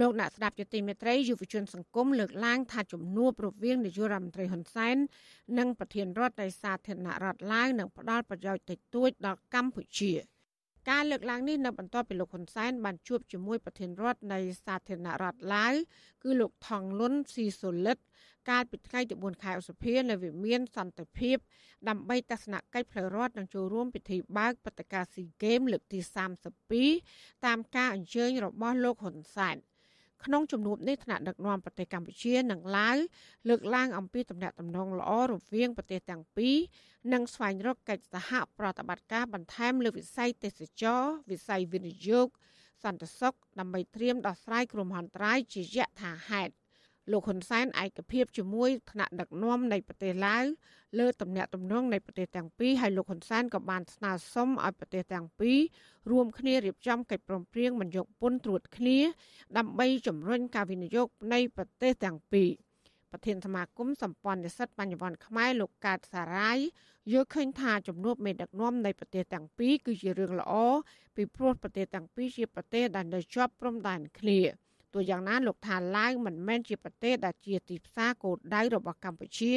[0.00, 4.96] លោកអ្នកស្ដាប់ជាទីមេត្រីយុវជនសង្គមលើកឡើងថាជំនួបរវាងនាយករដ្ឋមន្ត្រីហ៊ុនសែន
[5.58, 10.12] និងប្រធានរដ្ឋនៃសាធារណរដ្ឋឡាវនឹងផ្ដល់ប្រយោជន៍តិចតួចដល់កម្ពុជា
[10.90, 15.74] ការលើកឡើងនេះនៅបន្ទាប់ពីលោកហ៊ុនសែនបានជួបជាមួយប្រធានរដ្ឋនៃសាធារណរដ្ឋឡាវ
[16.22, 17.98] គឺលោកថងលុនស៊ីសូលិត
[18.50, 21.36] កាលពីថ្ងៃទី4ខែឧសភានៅវិមានសន្តិភាព
[21.88, 25.98] ដើម្បីទស្សនកិច្ចផ្លូវរដ្ឋនិងចូលរួមពិធីបើកព្រឹត្តិការណ៍ស៊ីហ្គេមលើកទី
[26.72, 29.56] 32តាមការអញ្ជើញរបស់លោកហ៊ុនសែន។
[30.24, 32.96] ក្នុងជំនួបនេះថ្នាក់ដឹកនាំប្រទេសកម្ពុជានិងឡាវ
[33.48, 36.56] លើកឡើងអំពីទំនាក់ទំនងល្អរវាងប្រទេសទាំងពីរ
[37.12, 42.28] និងស្វែងរកកិច្ចសហប្រតិបត្តិការបន្ថែមលើវិស័យទេសចរវិស័យវិនិយោគ
[42.84, 46.52] សន្តិសុខដើម្បីត្រៀមដោះស្រាយគ្រោះមហន្តរាយជាយថាហេតុ
[47.12, 50.44] លោកហ៊ុនសែនឯកភាពជាមួយថ្នាក់ដឹកនាំនៃប្រទេសឡាវ
[50.98, 55.58] លើទំនាក់ទំនងនៃប្រទេសទាំងពីរហើយលោកហ៊ុនសែនក៏បានស្នើសុំឲ្យប្រទេសទាំងពីរ
[56.10, 58.98] រួមគ្នារៀបចំកិច្ចព្រមព្រៀងបញ្យកពន្ធត្រួតគ្នា
[59.58, 62.50] ដើម្បីជំរុញការវិនិយោគនៃប្រទេសទាំងពីរ
[63.10, 66.58] ប្រធានសមាគមសម្ព័ន្ធនិស្សិតបញ្ញវន្តខ្មែរលោកកើតសារាយ
[67.12, 70.54] យល់ឃើញថាជំនួបមេដឹកនាំនៃប្រទេសទាំងពីរគឺជារឿងល្អ
[71.16, 74.40] ពីព្រោះប្រទេសទាំងពីរជាប្រទេសដែលនៅជាប់ព្រំដែនគ្នា។
[74.96, 79.54] ទោះយ៉ាងណាលោកថាឡាវមិនមែនជាប្រទេសដែលជាទីផ្សារគោលដៅរបស់កម្ពុជា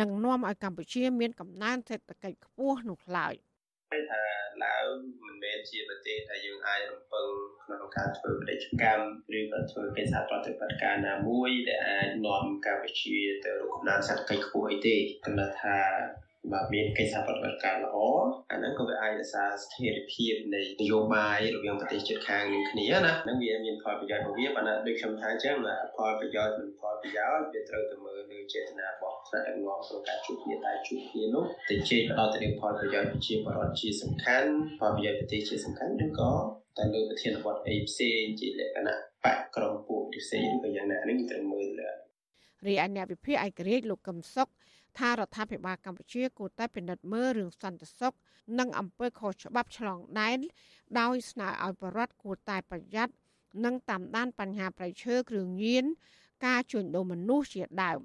[0.00, 3.34] និងនាំឲ្យកម្ពុជាមានកំណើនសេដ្ឋកិច្ចខ្ពស់នោះឡើយ
[4.10, 4.22] ថា
[4.64, 4.84] ឡាវ
[5.24, 7.28] មិនមែនជាប្រទេសដែលយើងអាចរំពឹង
[7.64, 15.78] ក្នុងការធ្វើពាណិជ្ជកម្មឬក៏ធ្វើកិច្ចសហប្រតិបត្តិការណាមួយដែលអាចនាំកម្ពុជាទៅរកកំណើនសេដ្ឋកិច្ចខ្ពស់អីទេគណៈថា
[16.52, 17.96] បាទមានកិច្ចសហប្រតិបត្តិការល្អ
[18.50, 25.56] អាហ្នឹងក៏វាអាចរក្សាស្ថិរភាពនៃនយោបាយរវាងប្រទេសជិតខាងនឹងគ្នាណាហ្នឹងវាមានផលប្រយោជន៍របស់វាប៉ុន្តែដូចខ្ញុំថាអញ្ចឹង
[25.96, 34.50] ផលប្រយោជន៍មិនផលប្រយោជន៍វាត្រូវទៅមើលលើចេតនារបស់ថ្នាក់ដឹកនាំក្នុងការជួបគ្នាតែជួបគ្នានោះទៅជេកផ្ដល់ទៅនឹងផលប្រយោជន៍ប្រជាពលរដ្ឋជាសំខាន់
[34.80, 36.32] ផលប្រយោជន៍ប្រទេសជាសំខាន់ឬក៏
[36.78, 41.90] តែលើប្រធានបទអីផ្សេងជាលក្ខណៈបកក្រុមពួកផ្សេងឬក៏យ៉ាងណានេះត្រូវមើលលើ
[42.66, 44.48] រីឯអ្នកវិភាគឯករាជ្យលោកកឹមសុខ
[44.98, 48.14] ថារដ្ឋាភិបាលកម្ពុជាគួរតែពិនិត្យមើលរឿងសន្តិសុខ
[48.58, 50.38] និងអំពើខុសច្បាប់ឆ្លងដែន
[51.00, 53.12] ដោយស្នើឲ្យបរដ្ឋគួរតែប្រយ័ត្ន
[53.64, 55.84] និងតាមដានបញ្ហាប្រៃឈើគ្រឿងញៀន
[56.46, 58.00] ការជួញដូរមនុស្សជាដើម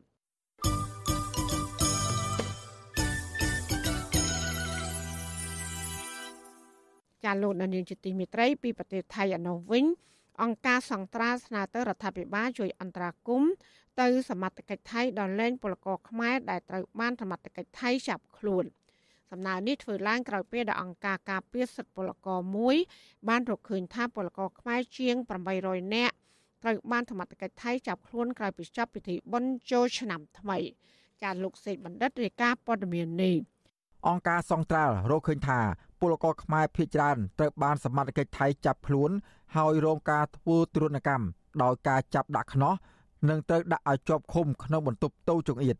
[7.24, 9.86] ចាលោកនាងជាទីមេត្រីពីប្រទេសថៃអនុវិញ
[10.44, 13.52] អង្គការសង្ត្រាស្នើទៅរដ្ឋាភិបាលជួយអន្តរាគមន៍
[14.02, 18.66] ទៅសមត្ថកិច្ចថៃដល់លែងពលករខ្មែរដែលត្រូវបានសមត្ថកិច្ចថៃចាប់ខ្លួន
[19.32, 22.76] សំណើនេះធ្វើឡើងក្រោយពេលដែលអង្គការការពារសិទ្ធិពលករមួយ
[23.30, 25.16] បានរកឃើញថាពលករខ្មែរជាង
[25.56, 26.16] 800នាក់
[26.64, 30.58] ត្រូវបានសមត្ថកិច្ចថៃចាប់ខ្លួនក្រោយពីចាប់ពិធីបុណ្យចូលឆ្នាំថ្មី
[31.24, 33.36] ចាលោកសេកបណ្ឌិតរាយការណ៍ព័ត៌មាននេះ
[34.08, 35.60] អង្គការសង្ត្រាល់រកឃើញថា
[36.00, 39.12] ពលករខ្មែរភៀសច្រើនត្រូវបានសមត្ថកិច្ចថៃចាប់ខ្លួន
[39.56, 41.26] ហើយរងការធ្វើទរណកម្ម
[41.64, 42.74] ដោយការចាប់ដាក់ខ្នោះ
[43.30, 45.78] និងត្រូវដាក់ឲ្យជាប់ឃុំក្នុងបន្ទប់តូចង្អៀត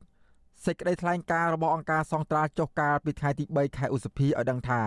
[0.66, 4.82] សេចក្តីថ្លែងការណ៍របស់អង្គការសង្ត្រាល់ចុះកាលពីថ្ងៃទី3ខែឧសភាឲ្យដឹងថា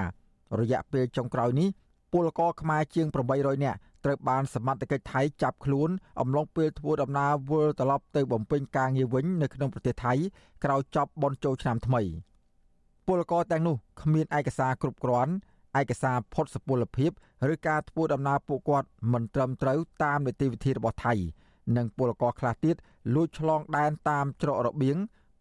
[0.61, 1.69] រយៈពេលចុងក្រោយនេះ
[2.13, 5.91] ពលករខ្មែរជាង800នាក់ត្រូវបានសមត្ថកិច្ចថៃចាប់ខ្លួន
[6.21, 10.15] អំឡុងពេលធ្វើដំណើរវិលត្រឡប់ទៅបំពេញការងារវិញនៅក្នុងប្រទេសថៃ
[10.65, 12.03] ក្រោយចប់បុណ្យចូលឆ្នាំថ្មី
[13.07, 15.33] ពលករទាំងនោះគ្មានឯកសារគ្រប់គ្រាន់
[15.81, 17.11] ឯកសារផុតសុពលភាព
[17.53, 21.15] ឬការធ្វើដំណើរពួកគាត់មិនត្រឹមត្រូវតាមនីតិវិធីរបស់ថៃ
[21.77, 22.77] និងពលករខ្លះទៀត
[23.15, 24.97] លួចឆ្លងដែនតាមច្រករបៀង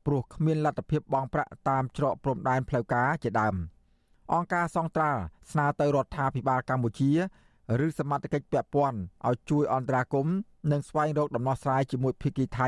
[0.06, 3.56] ព្រោះគ្មានលទ្ធភាពបង់ប្រាក់តាមច្រកព្រំដែនផ្លូវការជាដើម
[4.34, 7.12] អង្គការសង្ត្រាល់ស្នើទៅរដ្ឋាភិបាលកម្ពុជា
[7.86, 10.36] ឬសមត្ថកិច្ចពាក់ព័ន្ធឲ្យជួយអន្តរាគមន៍
[10.72, 12.68] និងស្វែងរកដំណោះស្រាយជាមួយភៀកគីថៃ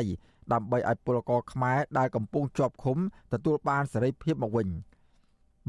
[0.54, 2.98] ដើម្បីឲ្យពលករខ្មែរដែលកំពុងជាប់ឃុំ
[3.34, 4.70] ទទួលបានសេរីភាពមកវិញ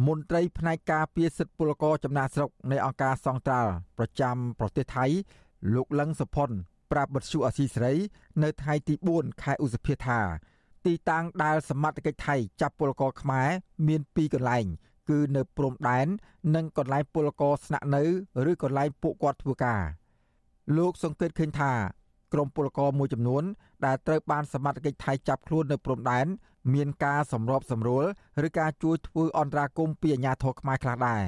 [0.07, 5.07] មន្ត្រីផ្នែកការពារសិទ្ធិពលករចំណាក់ស្រុកនៃអង្គការសង្ត្រាល់ប្រចាំប្រទេសថៃ
[5.75, 6.51] លោកលឹងសុផុន
[6.93, 7.93] ប្រាប់បទសុអសីស្រី
[8.43, 10.21] នៅថ្ងៃទី4ខែឧសភាថា
[10.87, 13.49] ទីតាំងដែលសមត្ថកិច្ចថៃចាប់ពលករខ្មែរ
[13.87, 14.65] មាន2កន្លែង
[15.09, 16.07] គឺនៅព្រំដែន
[16.55, 18.03] និងកន្លែងពលករស្នាក់នៅ
[18.51, 19.83] ឬកន្លែងពួកគាត់ធ្វើការ
[20.77, 21.73] លោកសង្កេតឃើញថា
[22.33, 23.45] ក្រុមពលករមួយចំនួន
[23.87, 26.27] ដែលត្រូវបានសមត្ថកិច្ចថៃចាប់ខ្លួននៅព្រំដែន
[26.75, 28.05] មានការសម្របសម្រួល
[28.47, 31.23] ឬការជួយធ្វើអន្តរាគមន៍ពីអាជ្ញាធរខ្មែរខ្លះដែរ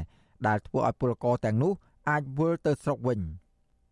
[0.47, 1.73] ដែលធ្វើឲ្យពលករទាំងនោះ
[2.11, 3.21] អាចវិលទៅស្រុកវិញ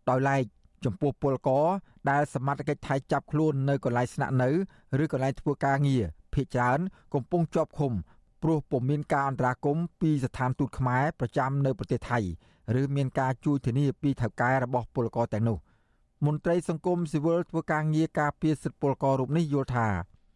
[0.08, 0.42] ដោយឡែក
[0.84, 1.66] ចំពោះពលករ
[2.10, 4.50] ដែលសមត្ថកិច្ចថៃចាប់ខ្លួននៅកន្លែងស្នាក់នៅ
[5.02, 6.80] ឬកន្លែងធ្វើការងារភ ieck ច្រើន
[7.14, 7.92] កំពុងជាប់ឃុំ
[8.42, 12.18] ព្រោះពុំមានការអន្តរាគមន៍ពីស្ថានទូតខ្មែរប្រចាំនៅប្រទេសថៃ
[12.80, 15.58] ឬមានការជួយធានាពីថៅកែរបស់ពលករទាំងនោះ
[16.26, 19.88] មន្ត្រីសង្គមស៊ីវិលធ្វើការងារការពារសិទ្ធិពលកររូបនេះយល់ថា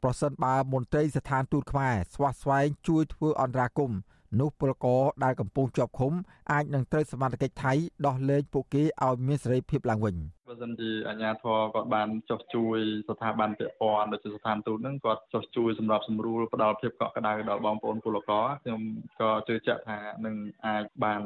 [0.02, 3.98] ប្រសិនបើមន្ត្រីស្ថានទូតខ្មែរស្វះស្វែងជួយធ្វើអន្តរាគមន៍
[4.40, 6.12] នោះពលករដែលកំពុងជាប់ឃុំ
[6.52, 7.72] អាចនឹងត្រូវសមត្ថកិច្ចថៃ
[8.06, 10.16] ដោះលែងពួកគេឲ្យមានសេរីភាពឡើងវិញ
[10.48, 18.80] បើសិនជាអាជ្ញាធរគាត់បានចុះជួយស្ថាប័នពាក់ព័ន្ធដូចជាស្ថានទូតហ្នឹងគាត់ចុះជួយសម្រាប់សម្រួលផ្ដល់ភាពកក់ក្ដៅដល់បងប្អូនពលករខ្ញុំ
[19.20, 21.22] ក៏ជឿជាក់ថានឹងអាចបាន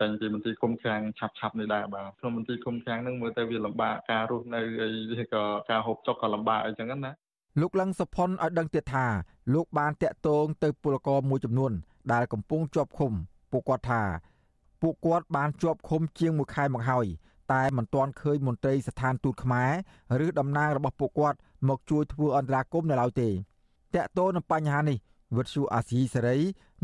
[0.00, 7.12] ចេញពីមន្ទីរឃុំឃាំងឆាប់ឆាប់នេះដែរបាទក្នុងមន្ទីរឃុំឃាំងហ្នឹងមើលទៅវាលំបាកការរស់នៅអីក៏ការហូបចុកក៏លំបាកអីចឹងណា
[7.60, 9.06] លោកលឹងសុផុនឲ្យដឹងទៀតថា
[9.54, 11.72] លោកបានតាក់ទងទៅពលករមួយចំនួន
[12.12, 13.12] ដែលកំពុងជាប់ឃុំ
[13.52, 14.02] ពួកគាត់ថា
[14.82, 17.06] ពួកគាត់បានជាប់ឃុំជាង1ខែមកហើយ
[17.52, 23.32] តែមិនទាន់ឃើញមន្ត្រីស្ថានទូតខ្មែរឬតំណាងរបស់ពួកគាត់មកជួយធ្វើអន្តរាគមន៍នៅឡើយទេត
[24.04, 24.98] កតោនឹងបញ្ហានេះ
[25.36, 26.38] វិទ្យុអាស៊ីសេរី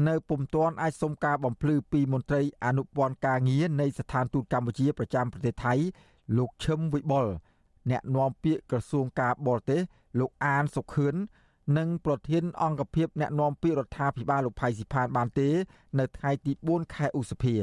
[0.09, 5.75] នៅពុំទាន់អាចសុំការបំភ្លឺពីមន្ត្រីអនុព័ន្ធការងារនៃស្ថានទូតកម្ពុជាប្រចាំប្រទេសថៃ
[6.39, 7.27] លោកឈឹមវិបុល
[7.91, 9.81] អ្នកនាំពាក្យក្រសួងការបរទេស
[10.21, 11.15] លោកអានសុខឿន
[11.77, 15.49] និងប្រធានអង្គភិបអ្នកណែនាំពាក្យរដ្ឋាភិបាលលោកផៃស៊ីផានបានទេ
[15.99, 17.57] នៅថ្ងៃទី4ខែឧសភា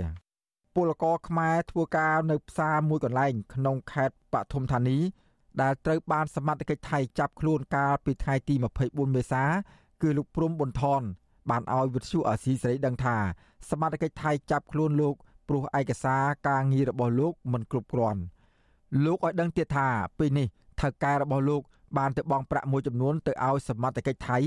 [0.76, 4.98] ពលករខ្មែរធ្វើការនៅផ្សារមួយកន្លែង ក្នុងខេត្តបឋមធានី
[5.62, 9.44] ដែលត្រូវបានសមត្ថកិច្ចថៃចាប់ខ្លួនកាលពីថ្ងៃទី24មេសា
[10.02, 11.02] គឺលោកព្រំប៊ុនថន
[11.50, 13.18] បានឲ្យវិទ្យុអាស៊ីសេរីដឹងថា
[13.70, 15.16] សមត្ថកិច្ចថៃចាប់ខ្លួនលោក
[15.48, 18.22] ព្រោះឯកសារការងាររបស់លោកមិនគ្រប់គ្រាន់
[19.06, 19.88] លោកឲ្យដឹងទៀតថា
[20.18, 20.48] ពេលនេះ
[20.82, 21.62] ថៅកែរបស់លោក
[21.98, 24.38] បានទៅបង់ប្រាក់មួយចំនួនទៅឲ្យសមត្ថកិច្ចថៃ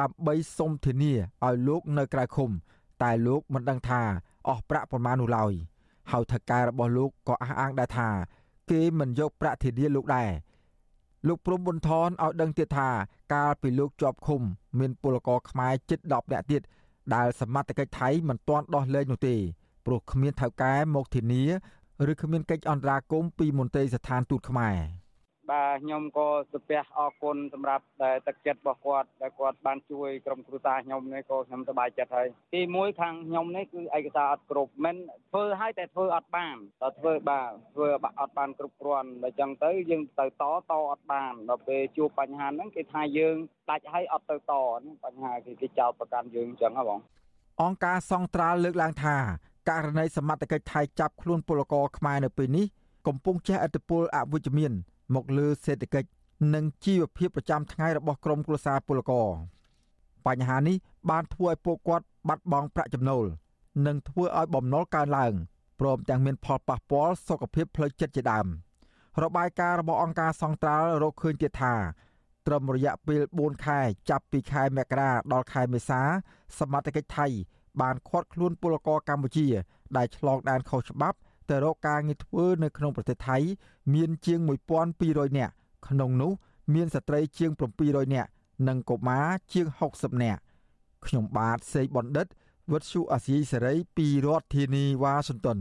[0.00, 1.12] ដើម្បីសុំធានា
[1.46, 2.50] ឲ្យលោកនៅក្រៅឃុំ
[3.02, 4.02] តែលោកមិនដឹងថា
[4.48, 5.52] អស់ប្រាក់ប្រមាណនោះឡើយ
[6.10, 8.08] ហើយថៅកែរបស់លោកក៏អះអាងដែរថា
[8.70, 10.30] គេមិនយកប្រាក់ធានាលោកដែរ
[11.26, 12.88] លោកព្រំប៊ុនថនឲ្យដឹងទៀតថា
[13.34, 14.42] កាលពីលោកជាប់ឃុំ
[14.78, 16.62] មានពលករខ្មែរជិត10នាក់ទៀត
[17.14, 19.36] ដែលសមត្ថកិច្ចថៃមិនទាន់ដោះលែងនោះទេ
[19.86, 21.44] ព្រោះគ្មានថៅកែមកធានា
[22.10, 24.76] ឬគ្មានកិច្ចអន្តរាគមន៍ពីមន្ត្រីស្ថានទូតខ្មែរ
[25.50, 34.96] បាទខ្ញុំក៏សំពះអរគុណសម្រាប់ដែលទឹកចិត្តរបស់គាត់ដែលគាត់បានជួយក្រុមគ្រួសារខ្ញុំនេះក៏ខ្ញុំសប្បាយចិត្តហើយទីមួយខាងខ្ញុំនេះគឺឯកសារអត់គ្រប់មិន
[35.30, 37.88] ធ្វើឲ្យតែធ្វើអត់បានដល់ធ្វើបាទធ្វើ
[38.20, 43.36] អត់បានគ្រប់គ្រាន់ដល់ចឹងទៅយើងទៅតតអត់បានដល់ពេលជួបបញ្ហាហ្នឹងគេថាយើង
[43.70, 47.00] ដាច់ឲ្យអត់ទៅតហ្នឹងបញ្ហាគេគេចោទប្រកាន់យើងអញ្ចឹងហ៎បង
[47.62, 49.16] អង្គការសង្ត្រាល់លើកឡើងថា
[49.68, 52.66] ករណីសមត្ថកិច្ចថៃចាប់ខ្លួនពលករខ្មែរនៅពេលនេះ
[53.06, 54.72] កំពុងជះឥទ្ធិពលអវិជ្ជមាន
[55.14, 56.08] មកលើសេដ្ឋកិច្ច
[56.54, 59.28] និងជីវភាពប្រចាំថ្ងៃរបស់ក្រុមគ្រួសារពលករ
[60.26, 60.76] បញ្ហានេះ
[61.10, 63.24] បានធ្វើឲ្យពួកគាត់បាត់បង់ប្រាក់ចំណូល
[63.86, 65.32] និងធ្វើឲ្យបំណុលកើនឡើង
[65.80, 68.46] ព្រមទាំងមានផលប៉ះពាល់សុខភាពផ្លូវចិត្តជាដើម
[69.22, 71.74] របាយការណ៍របស់អង្គការសង្ត្រាល់រកឃើញទៀតថា
[72.46, 76.00] ត្រឹមរយៈពេល4ខែចាប់ពីខែមករាដល់ខែមេសា
[76.58, 77.26] សមត្ថកិច្ចថៃ
[77.80, 79.46] បានឃាត់ខ្លួនពលករកម្ពុជា
[79.96, 81.18] ដែលឆ្លងដែនខុសច្បាប់
[81.50, 83.36] ទៅរកការងារធ្វើនៅក្នុងប្រទេសថៃ
[83.94, 84.38] មានជាង
[84.88, 85.52] 1200នាក់
[85.88, 86.32] ក្នុងនោះ
[86.74, 87.50] មានស្ត្រីជាង
[87.82, 88.30] 700នាក់
[88.68, 90.40] និងកុមារជាង60នាក់
[91.06, 92.26] ខ្ញុំបាទសេកបណ្ឌិត
[92.72, 95.58] វុទ្ធុអាស៊ីសេរីពីរដ្ឋធានីវ៉ាស៊ីនតោន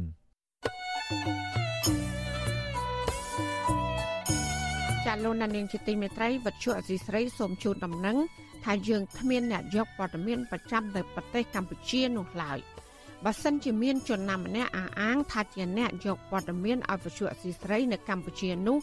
[5.05, 8.17] ចាលោកនាងជាទីមេត្រីវុទ្ធុអាស៊ីសេរីសូមជូនដំណឹង
[8.63, 12.59] ថាយើងគ្មានអ្នកយកព័ត៌មានប្រចាំនៅប្រទេសកម្ពុជានោះឡើយ។
[13.25, 18.77] បើសិនជាមានជនណាម្នាក់អះអាងថាជាអ្នកយកព័ត៌មានឲ្យវិទ្យុអសីស្រីនៅកម្ពុជានោះ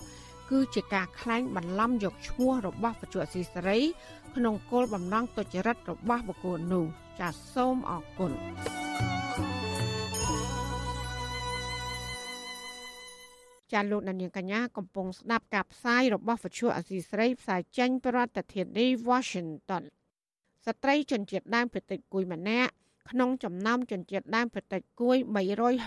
[0.50, 3.78] គឺជាការក្លែងបន្លំយកឈ្មោះរបស់វិទ្យុអសីស្រី
[4.36, 6.84] ក្នុងគោលបំណងទុច្ចរិតរបស់បុគ្គលនោះ
[7.20, 8.32] ចាសសូមអរគុណ
[13.72, 19.84] ចាលោកនាងកញ្ញាកំពុងស្ដាប់ការផ្សាយរបស់វិទ្យុអសីស្រីផ្សាយចេញពីរដ្ឋធានី Washington
[20.66, 22.72] ស្ត្រីជនជាតិដើមភាគតិចគួយម្នាក់
[23.10, 25.16] ក្នុងចំណោមជនជាតិដើមប្រទេសគួយ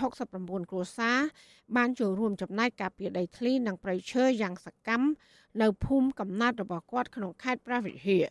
[0.00, 1.18] 369គ្រួសារ
[1.76, 5.06] បានចូលរួមចំណែកការពារដីធ្លីនិងព្រៃឈើយ៉ាងសកម្ម
[5.62, 8.26] នៅភូមិកំណើតរបស់គាត់ក្នុងខេត្តព្រះវិហារ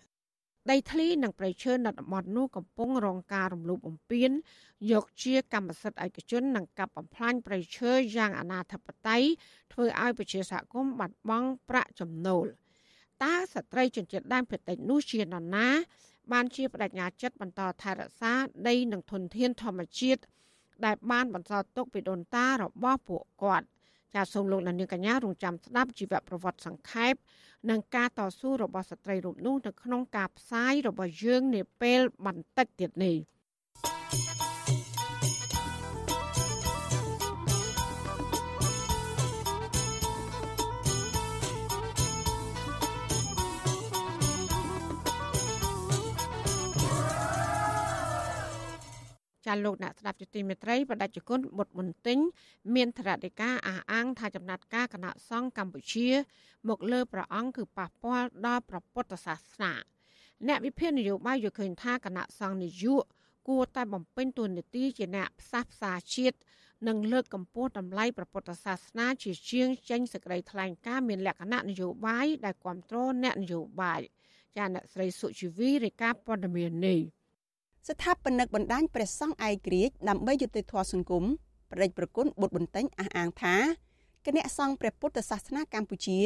[0.72, 4.32] ដីធ្លីនិងព្រៃឈើនៅតំបន់នោះកំពុងរងការរំលោភបំពាន
[4.92, 9.24] យកជាកម្មសិទ្ធិឯកជននិងកាប់បំផ្លាញព្រៃឈើយ៉ាងអនាធបត័យ
[9.74, 12.46] ធ្វើឲ្យប្រជាសហគមន៍បាត់បង់ប្រាក់ចំណូល
[13.24, 15.68] តើស្ត្រីជនជាតិដើមភាគតិចនោះជានរណា
[16.32, 18.34] បានជាបដិញ្ញាចិត្តបន្តថែរក្សា
[18.68, 20.22] ដីនិងធនធានធម្មជាតិ
[20.86, 23.66] ដែលបានបន្សល់ទុកពីដូនតារបស់ពួកគាត់
[24.14, 27.14] ចាសសូមលោកនាងកញ្ញារងចាំស្ដាប់ជីវប្រវត្តិសង្ខេប
[27.70, 33.16] និងការតស៊ូរបស់ស្ត្រីរូបនោះនៅក្នុងការផ្សាយរបស់យើងនាពេលបន្តិចទៀតនេះ
[49.48, 52.18] ចាលោកអ្នកស្ដាប់ជាទីមេត្រីបដិជគុណបុត្របន្ទិញ
[52.76, 56.08] មានធរណិកាអះអាងថាចំណាត់ការគណៈសង្ឃកម្ពុជា
[56.70, 59.74] មកលើព្រះអង្គគឺប៉ះពាល់ដល់ព្រះពុទ្ធសាសនា
[60.48, 66.38] អ្នកវិភាគនយោបាយយល់ឃើញថាគណៈសង្ឃនយោបាយគួរតែបំពេញតួនាទីជាអ្នកផ្សះផ្សាជាតិ
[66.88, 74.02] និងលើកកម្ពស់តម្លៃព្រះពុទ្ធសាសនាជាជាងចេញសេចក្តីថ្លែងការណ៍មានលក្ខណៈនយោបាយដែលគ្រប់គ្រងអ្នកនយោបាយ
[74.58, 77.00] ចាអ្នកស្រីសុជីវីរាយការណ៍ព័ត៌មាននេះ
[77.88, 81.24] ស្ថាបនិកបណ្ដាញព្រះសង្ឃឯករាជ្យដើម្បីយុត្តិធម៌សង្គម
[81.72, 83.56] ប្រដេចប្រគុណបុត្របន្ទិញអះអាងថា
[84.26, 86.20] គណៈសង្ឃព្រះពុទ្ធសាសនាកម្ពុជា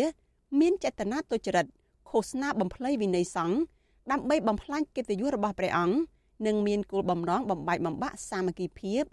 [0.60, 1.66] មានចេតនាទុច្ចរិត
[2.10, 3.58] ឃោសនាបំភ្លៃវិន័យសង្ឃ
[4.12, 5.98] ដើម្បីបំផ្លាញកិត្តិយសរបស់ព្រះអង្គ
[6.46, 9.04] និងមានគោលបំណងបំបែកបំបាក់សាមគ្គីភាព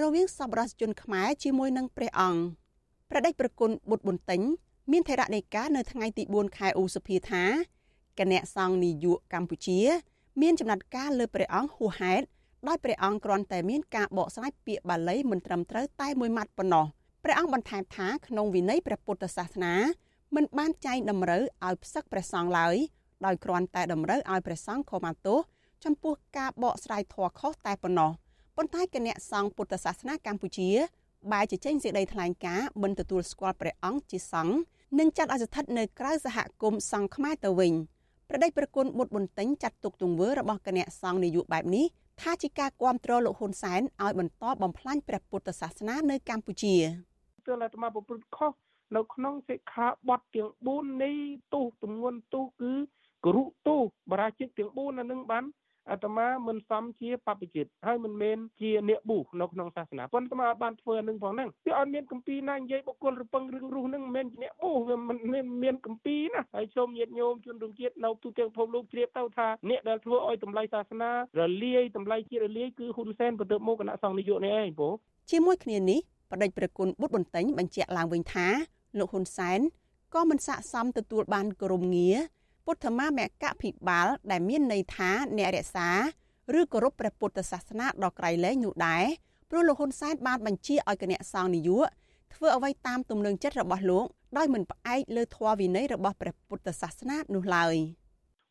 [0.00, 2.40] រវាងសប្បុរសជនខ្មែរជាមួយនឹងព្រះអង្គ
[3.10, 4.40] ប្រដេចប្រគុណបុត្របន្ទិញ
[4.92, 7.44] មានថេរណីការនៅថ្ងៃទី4ខែឧសភាថា
[8.18, 9.80] គណៈសង្ឃនាយកកម្ពុជា
[10.42, 12.24] មានចំណាត់ការលើព្រះអង្គហួសហេតុ
[12.68, 16.86] ដោយព្រះអង្គគ្រាន់តែមានការបកស្រាយពាក្យបាលីមិនត្រឹមត្រូវតែមួយម៉ាត់ប៉ុណ្ណោះ
[17.24, 19.74] ព្រះអង្គបន្ថែមថាក្នុងវិន័យព្រះពុទ្ធសាសនា
[20.34, 22.76] មិនបានចែងតម្រូវឲ្យផ្សឹកព្រះសង្ឃឡើយ
[23.26, 25.38] ដោយគ្រាន់តែតម្រូវឲ្យព្រះសង្ឃខមាទោស
[25.84, 28.10] ចំពោះការបកស្រាយធម៌ខុសតែប៉ុណ្ណោះ
[28.56, 30.70] ប៉ុន្តែគណៈសង្ឃពុទ្ធសាសនាកម្ពុជា
[31.32, 34.56] បែរជាចេញសេចក្តីថ្លែងការណ៍មិនទទួលស្គាល់ព្រះអង្គជាសង្ឃ
[34.98, 37.74] និងចាត់ឲ្យស្ថិតនៅក្រៅសហគមន៍សង្ឃខ្មែរទៅវិញ។
[38.30, 41.86] ប្រដេចប្រគុណបុត្របន្ទិញចាត់ទុកទង្វើរបស់គណៈសង្ឃនាយកបែបនេះ
[42.20, 46.74] ថាជាការគ្រប់គ្រងលោកហ៊ុនសែនឲ្យបន្តបំផ្លាញព្រះពុទ្ធសាសនានៅកម្ពុជា
[47.46, 48.52] ទើបអាត្មាប្រព្រឹត្តខុស
[48.96, 51.10] នៅក្នុងសិក្ខាបទទាំង4នៃ
[51.54, 52.72] ទោសទម្ងន់ទោសគឺ
[53.24, 55.44] គរុទោសបរាជិកទាំង4អានឹងបាន
[55.90, 65.18] អាត្មាមិនសមជាបព្វជិតហើយមិនមែនជាអ្នកបុះនៅក្នុងសាសនាប៉ុន្តែអាត្មាបានធ្វើនឹងផងហ្នឹងវាអត់មានកម្ពីណានិយាយបុគ្គលរពឹងរឿងរុះហ្នឹងមិនមែនជាអ្នកបុះវាមិន
[65.62, 74.94] មានកម្ពីណាហើយសូមញាតិញោមជនរួមជាតិនៅទូទាំងពិភពលោកជ្រាបទៅថាអ្នកដែលធ្វើឲ្យតម្លៃសាសនារលាយតម្លៃជាតិរលាយគឺហ៊ុនសែនបន្ទាប់មកគណៈសង្ឃនាយកនេះឯងបង
[75.30, 78.46] ជាមួយគ្នានេះបដិចប្រគុណបុត្របន្ទិញបញ្ជាក់ឡើងវិញថា
[78.98, 79.60] លោកហ៊ុនសែន
[80.14, 82.16] ក៏មិនស័ក្តិសមទទួលបានក្រមងារ
[82.66, 85.90] ពុទ្ធមាមគ្គភិបាលដែលមានន័យថាអ្នករក្សា
[86.58, 89.04] ឬគោរពព្រះពុទ្ធសាសនាដ៏ក្រៃលែងនោះដែរ
[89.50, 91.86] ព្រោះលោកហ៊ុនសែនបានបញ្ជាឲ្យគណៈសង្ឃនាយក
[92.34, 97.76] ធ្វើអ្វីតាមទំនឹងចិត្តរបស់លោកដោយមិនផ្អែកលើធម៌វិន័យរបស់ព្រះពុទ្ធសាសនានោះឡើយ។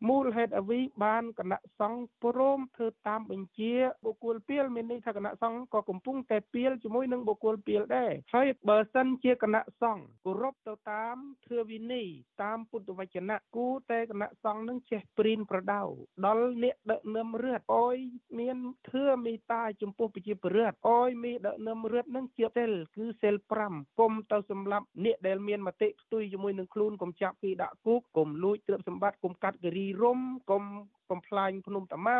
[0.10, 3.74] មូលហេតុអ្វីបានគណៈសង្ឃព្រមធ្វើតាមបញ្ជា
[4.06, 12.08] បុគ្គលពីលមានន័យថាគណៈសង្ឃក៏កំពុងតែពីលជាមួយនឹងបុគ្គលពីលដែរហើយបើសិនជាគណៈសង្ឃគោរពទៅតាមធឿវិន័យ
[12.44, 15.82] តាមពុទ្ធវចនៈគូតែគណៈសង្ឃនឹងចេះព្រីនប្រដៅ
[16.26, 17.98] ដល់អ្នកដឹកនាំរឹតអោយ
[18.40, 18.58] មាន
[18.92, 23.36] ធឿមេត្តាចំពោះប្រជាពលរដ្ឋអោយមានដឹកនាំរឹតនឹងជាសិលគឺសិល
[23.68, 30.20] 5គុំទៅសម្រាប់អ្នកដែលមានមតិផ្ទុយជាមួយនឹងខ្លួនកុំចាប់គេដាក់គុកកុំលួចទ្រព្យសម្បត្តិកុំកាត់គិរីរំ
[30.52, 30.64] កុំ
[31.10, 32.20] បំផ្លាញភ្នំតាម៉ៅ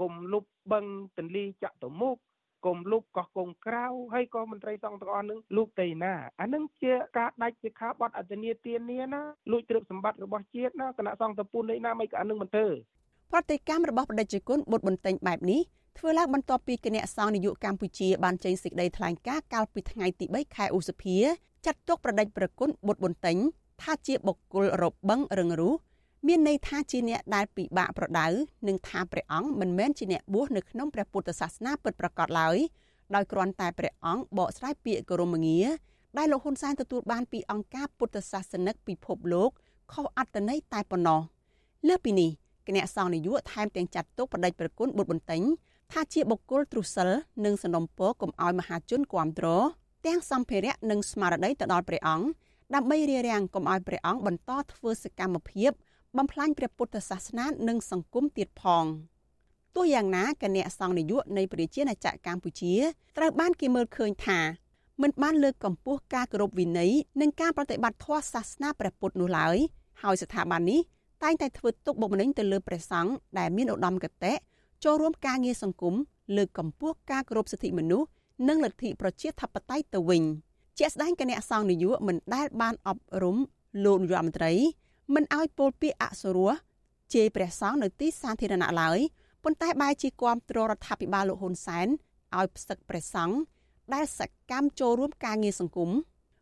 [0.00, 0.84] កុំលុបបឹង
[1.18, 2.16] ទន្លេចាក់ទៅមុខ
[2.66, 12.68] កុំលុបកោះកុងក្រៅហើយក៏មន្ត្រីសង្ឃទាំងអស់នឹងលូកតេណាអានឹងជាការដាច់សិក្ខាបទអត្តនីទានាណាលួចទ្រព្យសម្បត្តិរបស់ជាតិណាគណៈសង្ឃតពុននេះណាមិនក៏អានឹងមិនធ្វើ
[13.32, 15.60] ប្រតិកម្មរបស់បដិជគុណបុត្របន្ទិញបែបនេះ
[15.98, 21.16] ធ្វើឡើងបន្ទាប់ពីគណៈសង្ឃនាយកកម្ពុជាបានចេញសេចក្តីថ្លែងការណ៍កាលពីថ្ងៃទី3ខែឧសភា
[21.66, 23.36] ចាត់ទុកប្រដេចប្រគុណបុត្របន្ទិញ
[23.82, 25.74] ថាជាបុគ្គលរបឹងរឹងរូស
[26.26, 28.26] មានន័យថាជាអ្នកដែលពិបាកប្រដៅ
[28.68, 32.56] និងថាព្រះអង្គមិនមែនជាអ្នកបួសនៅក្នុងព្រះពុទ្ធសាសនាពិតប្រាកដឡើយ
[33.14, 35.66] ដោយគ្រាន់តែព្រះអង្គបកស្រាយពាក្យគោរមងារ
[36.18, 39.50] ដែលលោកហ៊ុនសែនទទួលបានពីអង្គការពុទ្ធសាសនិកពិភពលោក
[39.92, 41.20] ខុសអត្តន័យតែប៉ុណ្ណោះ
[41.88, 42.30] លើពីនេះ
[42.66, 45.42] គណៈសង្ឃនាយកថែមទាំងចាត់ទុកបដិចប្រគុណបុត្របន្ទិញ
[45.92, 47.10] ថាជាបុគ្គលទ្រុសិល
[47.44, 49.64] និងសនំពរកុំឲ្យមហាជនគ្រប់គ្រង
[50.06, 52.26] ទាំងសម្ភារៈនិងស្មារតីទៅដល់ព្រះអង្គ
[52.74, 55.70] ដើម្បីរារាំងកុំឲ្យព្រះអង្គបន្តធ្វើសកម្មភាព
[56.18, 58.84] បំផ្លាញព្រះពុទ្ធសាសនានិងសង្គមទៀតផង
[59.76, 62.74] ទោះយ៉ាងណាគណៈសង្ឃនាយកនៃប្រជាណាចក្រកម្ពុជា
[63.16, 64.38] ត្រូវបានគេមើលឃើញថា
[65.02, 69.56] មិនបានលើកកម្ពស់ការគោរពវិន័យនិងការប្រតិបត្តិធម៌សាសនាព្រះពុទ្ធនោះឡើយ
[70.02, 70.80] ហើយស្ថាប័ននេះ
[71.22, 74.32] តែងតែធ្វើទុកបុកម្នេញទៅលើព្រះសង្ឃដែលមានឧត្តមគតិ
[74.84, 75.94] ចូលរួមការងារសង្គម
[76.36, 78.08] លើកកម្ពស់ការគោរពសិទ្ធិមនុស្ស
[78.48, 80.22] និងលទ្ធិប្រជាធិបតេយ្យទៅវិញ
[80.78, 83.36] ជាក់ស្ដែងគណៈសង្ឃនាយកមិនដែលបានអប់រំ
[83.84, 84.52] លោកនាយករដ្ឋមន្ត្រី
[85.14, 86.52] មិនឲ្យពលពាកអសុរោះ
[87.14, 88.98] ជេរព្រះសង្ឃនៅទីសាធារណៈឡើយ
[89.44, 91.88] ប៉ុន្តែបែរជាគាំទ្ររដ្ឋាភិបាលលោកហ៊ុនសែន
[92.38, 93.36] ឲ្យផ្សឹកព្រះសង្ឃ
[93.94, 95.90] ដែលសកម្មចូលរួមការងារសង្គម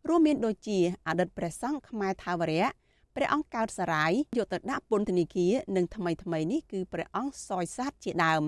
[0.08, 2.66] រួមមានដូចជាអតីតព្រះសង្ឃខ្មែរថាវរៈ
[3.16, 8.42] ព្រះអង្គកើតសរាយយកទៅដាក់ពន្ធនាគារនិងថ្មីថ្មីនេះគឺព្រះអង្គសយសាទជាដើម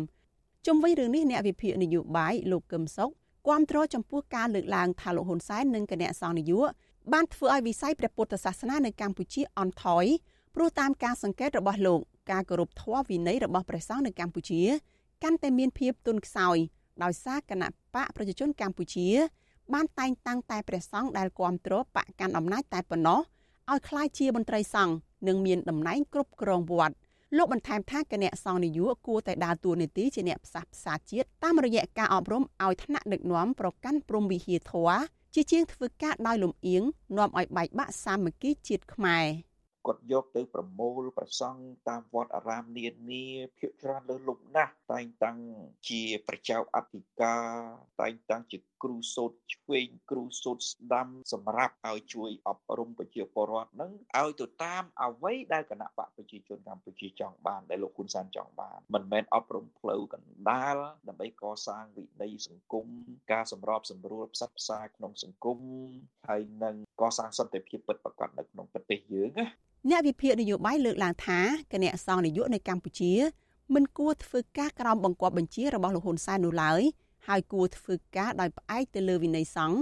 [0.67, 3.11] ជុំវិញរឿងនេះអ្នកវិភាគនយោបាយលោកកឹមសុខ
[3.49, 6.71] គាំទ្រចំពោះការលើកឡើងថាលោកហ៊ុនសែននិងគណៈសង្ឃនយោបាយ
[7.14, 10.06] បានធ្វើឲ្យវិស័យព្រះពុទ្ធសាសនានៅកម្ពុជាអន់ថយ
[10.56, 12.00] ព្រោះតាមការសង្កេតរបស់លោក
[12.32, 14.62] ការគោរពធម៌វិន័យរបស់ព្រះសង្ឃនៅកម្ពុជា
[15.24, 16.58] កាន់តែមានភាពទន់ខ្សោយ
[17.04, 19.08] ដោយសារគណៈបកប្រជាជនកម្ពុជា
[19.74, 23.20] បានតែងតាំងតែព្រះសង្ឃដែលគ្រប់គ្រងបកកាន់អំណាចតែប៉ុណ្ណោះ
[23.72, 24.96] ឲ្យคล้ายជាមន្ត្រីសង្ឃ
[25.28, 26.96] និងមានតំណែងគ្រប់គ្រងវត្ត
[27.38, 35.00] លោកបន្ថែមថាគណៈសង្ឃនាយកគួរតែដើរតួនាទីជាអ្នកផ្សះផ្សាជាតិតាមរយៈការអប់រំឲ្យថ្នាក់ដឹកនាំប្រកាន់ព្រំវិហារធម៌
[35.35, 36.83] ជាជាងធ្វើការដោយលំអៀង
[37.17, 39.27] នាំឲ្យបែកបាក់សាមគ្គីជាតិខ្មែរ។
[39.87, 43.25] គាត់យកទៅប្រមូលប្រសង់តាមវត្តអារាមនានា
[43.59, 45.39] ភាគច្រើនលើលុបណាស់តែងតាំង
[45.89, 47.45] ជាប្រជាអធិការ
[48.01, 60.77] តែងតាំងជាគ្រូសូត្រឆ្វេងគ្រូសូត្រស្ដាំសម្រាប់ឲ្យជួយអប់រំប្រជាពលរដ្ឋនឹងឲ្យទៅតាមអ្វីដែលគណៈបកប្រជាជនកម្ពុជាចង់បានដែលលោកហ៊ុនសែនចង់បានមិនមែនអប់រំផ្លូវកណ្ដាល
[61.09, 62.87] ដើម្បីកសាងវិន័យសង្គម
[63.33, 65.59] ការសម្របសម្រួលផ្សព្វផ្សាយក្នុងសង្គម
[66.29, 69.47] ហើយនឹងកសាងសន្តិភាពពិតប្រាកដនៅក្នុងប្រទេសយើងណា
[69.89, 71.39] អ្នកវិភាគនយោបាយលើកឡើងថា
[71.73, 73.13] គណៈសង្ឃនយោបាយនៅកម្ពុជា
[73.75, 76.83] មិនគួរធ្វើការក្រោមបង្គាប់បញ្ជារបស់លោកហ៊ុនសែននោះឡើយ
[77.29, 79.79] ហើយគួរធ្វើការដោយផ្អែកទៅលើវិន័យសង្ឃ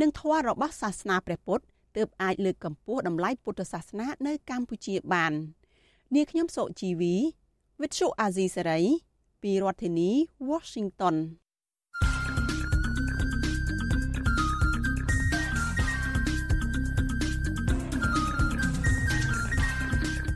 [0.00, 1.64] និងធម៌របស់សាសនាព្រះពុទ្ធ
[1.96, 5.32] ទើបអាចលើកកម្ពស់តម្លៃពុទ្ធសាសនានៅកម្ពុជាបាន
[6.14, 7.14] នាងខ្ញុំសុជីវី
[7.80, 8.84] With Shu Azizi Saray
[9.42, 10.10] ពីរដ្ឋធានី
[10.50, 11.16] Washington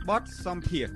[0.09, 0.87] បទសំភារ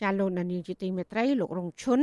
[0.00, 2.00] ចាលោកនានីជាទីមេត្រីលោករងឈុន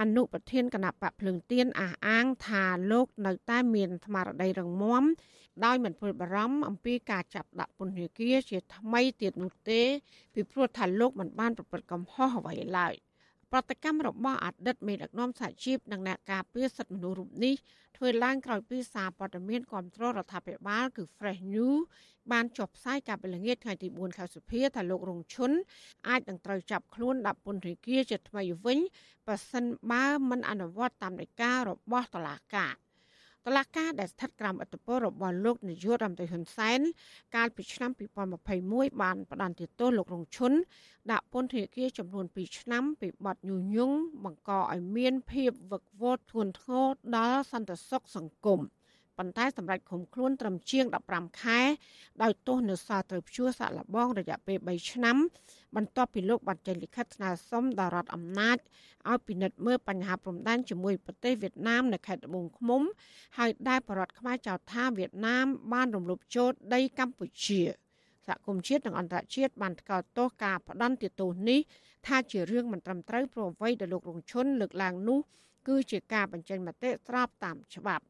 [0.00, 5.04] អនុប្រធានគណៈបកភ្លើងទៀនអះអាងថាលោកនៅតែមានស្មារតីរឹងមាំ
[5.64, 9.82] ដោយមិនព្រួយបារម្ភអំពីការចាប់ដាក់ពន្ធនាគារជាថ្មីទៀតនោះទេ
[10.34, 12.94] ពីព្រោះថាលោកមិនបានប្រព្រឹត្តកំហុសអ្វីឡើយ
[13.54, 17.54] ប្រតិកម្មរបស់អតីតមេដឹកនាំសហជីពនិងអ្នកការពារសិទ្ធិមនុស្សរូបនេះ
[17.96, 21.80] ធ្វើឡើងក្រោយពីសារព័ត៌មានគ្រប់គ្រងរដ្ឋាភិបាលគឺ Fresh News
[22.32, 25.50] បានចុះផ្សាយកាលពីល្ងាចថ្ងៃទី4ខែសុភាថាលោករងឈុន
[26.08, 28.78] អាចនឹងត្រូវចាប់ខ្លួនដាក់ពន្ធនាគារជាថ្មីវិញ
[29.26, 31.58] បើសិនបើមិនអនុវត្តតាមដីការ
[31.92, 32.72] បស់តុលាការ
[33.46, 36.80] តឡាការដែលស្ថិតក្រោមអធិបតេយ្យរបស់លោកនាយករដ្ឋមន្ត្រីហ៊ុនសែន
[37.36, 37.90] កាលពីឆ្នាំ
[38.46, 40.52] 2021បានផ្តន្ទាទោសលោករងឈុន
[41.12, 46.86] ដាក់ពន្ធនាគារចំនួន2ឆ្នាំពីបទញុះញង់បង្កឲ្យមានភាពវឹកវរធ្ងន់ធ្ងរ
[47.16, 48.60] ដល់សន្តិសុខសង្គម
[49.22, 51.60] ប៉ុន្តែសម្រាប់ឃុំខ្លួនត្រឹមជាង15ខែ
[52.22, 55.16] ដោយទោសនៅសល់ត្រូវព្យួរសាក់លបងរយៈពេល3ឆ្នាំ
[55.76, 58.56] បន្ទាប់ពីលោកបានចេញលិខិតស្នើសុំដល់រដ្ឋអំណាច
[59.08, 62.82] ឲ្យពិនិត្យមើលបញ្ហាព្រំដែនជាមួយប្រទេសវៀតណាមនៅខេត្តត្បូងឃ្មុំ
[63.38, 67.60] ហើយដែលបរដ្ឋខ្មែរចោទថាវៀតណាមបានរំលោភចូលដីកម្ពុជា
[68.26, 71.60] សហគមន៍ជាតិនិងអន្តរជាតិបានថ្កោលទោសការផ្ដន់ទោសនេះ
[72.06, 75.20] ថាជារឿងមិនត្រឹមត្រូវព្រោះអ្វីដែលលោករងឈុនលើកឡើងនោះ
[75.68, 78.04] គឺជាការបញ្ចេញមតិស្របតាមច្បាប់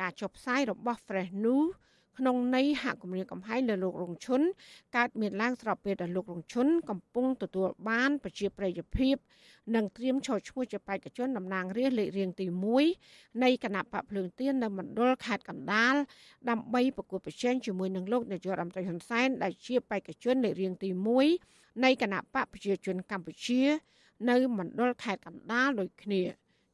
[0.00, 1.70] ការចុះផ្សាយរបស់ Fresh News
[2.18, 4.40] ក្នុងន័យហាក់គំរាមកំហែងលើលោករងឈុន
[4.96, 9.16] កើតមានឡើងស្របពេលដែលលោករងឈុនកំពុងទទួលបានប្រជាប្រិយភាព
[9.74, 12.46] និងត្រៀមឈរឈ្មោះជាបេក្ខជនតំណាងរាស្ត្រលេខរៀងទី
[12.94, 15.94] 1នៃគណៈបកភ្លើងទៀននៅមណ្ឌលខេត្តកណ្ដាល
[16.50, 20.88] ដើម្បីប្រគល់ប្រជែងជាមួយនឹងលោកនាយករដ្ឋមន្ត្រីហ៊ុនសែនដែលជាបេក្ខជនលេខរៀងទី
[21.36, 23.62] 1នៃគណៈបកប្រជាជនកម្ពុជា
[24.30, 26.22] នៅមណ្ឌលខេត្តកណ្ដាលដូចគ្នា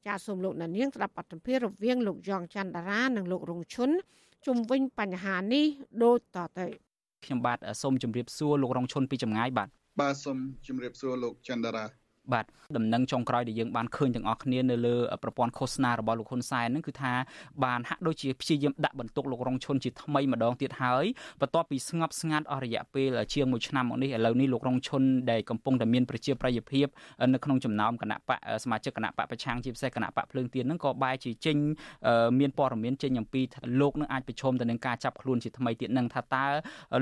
[0.06, 3.90] ចាសសូមលោកនាងស្ដាប់បទសម្ភាសន៍រវាងលោកយ៉ងច័ន្ទតារានិងលោករងឈុន
[4.46, 5.64] ជុំវិញបញ្ហានេះ
[6.04, 6.66] ដូចតទៅ
[7.24, 9.68] ខ្ញុំបាទសូមជម្រាបសួរលោករងឈុនពីចម្ងាយបាទ
[10.00, 11.84] បាទសូមជម្រាបសួរលោកច័ន្ទតារា
[12.32, 12.44] បាទ
[12.76, 17.12] ដំណឹងចុងក្រោយដែលយើងបានឃើញទាំងអស់គ្នានៅលើប្រព័ន្ធឃោសនារបស់លោកហ៊ុនសែនហ្នឹងគឺថា
[17.64, 21.04] បានហាក់ដូចជាព្យាយាមដាក់បន្ទុកលោករងឈុនជាថ្មីម្ដងទៀតហើយ
[21.40, 26.86] បន្ទាប់ពីស្ងប់ស្ងាត់អស់រយៈពេលជាង1ឆ្នាំមកនេះឥឡូវនេះលោករងឈុនដែលកំពុងតែមានប្រជាប្រិយភាព
[27.32, 31.56] នៅក្នុងចំណោមគណៈបកសមាជិកគណៈបកប្រឆាំងជាពិសេសគណៈបកភ្លើងទៀនហ្នឹងក៏បែរជាចេញ
[32.38, 33.42] មានព័ត៌មានចេញអំពី
[33.80, 36.44] លោកនឹងអាចប្រឈមទៅនឹងការចាប់ខ្លួនជាថ្មីទៀតនឹងថាតើ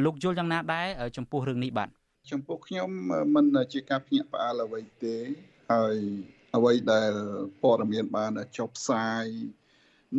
[0.05, 2.91] លោកយល់យ៉ាងណាដែរចំពោះរឿងនេះបាទ ចំពោះខ្ញុំ
[3.35, 5.17] មិនជាការភ្ញាក់ផ្អើលអ្វីទេ
[5.73, 5.97] ហើយ
[6.57, 7.13] អ្វីដែល
[7.63, 9.25] ព័ត៌មានបានចុះផ្សាយ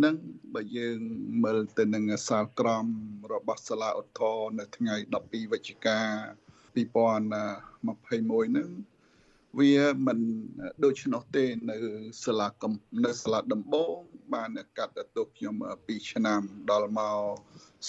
[0.04, 0.16] នឹង
[0.54, 1.00] បើយើង
[1.44, 2.86] មើលទៅនឹងសាលក្រម
[3.34, 6.00] របស់សាលាឧទ្ធរនៅថ្ងៃ12វិច្ឆិកា
[6.76, 8.70] 2021នឹង
[9.60, 9.76] វា
[10.06, 10.20] មិន
[10.84, 11.78] ដូច្នោះទេនៅ
[12.24, 12.74] សាលាកំ
[13.06, 13.96] នៅសាលាដំបង
[14.34, 16.42] បានកាត់ទោសខ្ញុំ2ឆ្នាំ
[16.72, 17.22] ដល់មក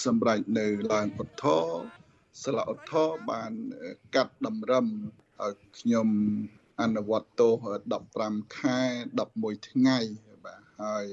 [0.05, 2.02] សម្រេចនៅឡើងឧទ្ធរ
[2.41, 3.53] ស្លាឧទ្ធរបាន
[4.15, 4.87] កាត់តម្រឹម
[5.45, 6.09] ឲ្យខ្ញុំ
[6.81, 7.53] អនុវត្តទោស
[8.05, 8.79] 15ខែ
[9.23, 9.99] 11ថ្ងៃ
[10.45, 11.07] បាទហើយ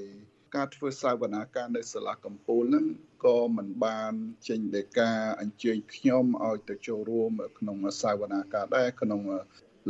[0.56, 2.86] ការធ្វើសាវនាការនៅសាលាកំពូលហ្នឹង
[3.26, 4.14] ក៏មិនបាន
[4.48, 9.22] ចេញដីកាអញ្ជើញខ្ញុំឲ្យទៅចូលរួម ក្នុងសាវនាការដែរក្នុង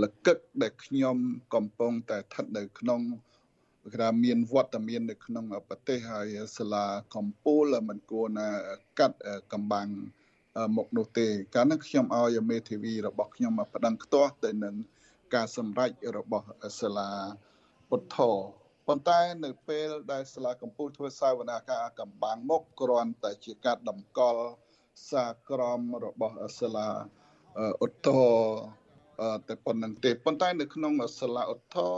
[0.01, 1.17] លកឹកដែលខ្ញុំ
[1.55, 3.01] កំពុងតែស្ថិតនៅក្នុង
[3.84, 6.27] គេថាមានវត្តមាននៅក្នុងប្រទេសហើយ
[6.57, 8.49] សាលាកំពូលមិនគួរណា
[8.99, 9.17] កាត់
[9.53, 9.89] កំបាំង
[10.78, 14.76] មកនោះទេកាលនោះខ្ញុំឲ្យមេធាវីរបស់ខ្ញុំមកប្តឹងខ្ទាស់ទៅនឹង
[15.36, 16.45] ការសម្រេចរបស់
[16.82, 17.12] សាលា
[17.89, 18.18] ពុទ្ធ
[18.88, 24.43] ប៉ុន្តែនៅពេលដែលសាលាកំពូលធ្វើសាវនាការកំបាំងមកគ្រាន់តែជាការតម្កល់
[25.12, 26.89] សាក្រមរបស់សាលា
[27.86, 28.36] ឧទ្ធរ
[29.47, 31.95] តែប៉ុណ្្នឹងទេប៉ុន្តែនៅក្នុងសាលាឧទ្ធរ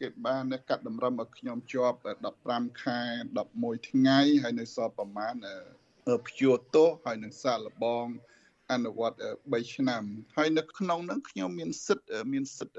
[0.00, 1.98] គេបានកាត់តម្រឹមឲ្យខ្ញុំជាប់
[2.38, 3.00] 15ខែ
[3.44, 5.34] 11ថ្ងៃហើយនៅសល់ប្រមាណ
[6.26, 8.06] ព្យួរទោសហើយនឹងសាកល្បង
[8.72, 10.02] អនុវត្ត3ឆ្នាំ
[10.36, 12.76] ហើយនៅក្នុងនោះខ្ញុំមានសិទ្ធមានសិទ្ធ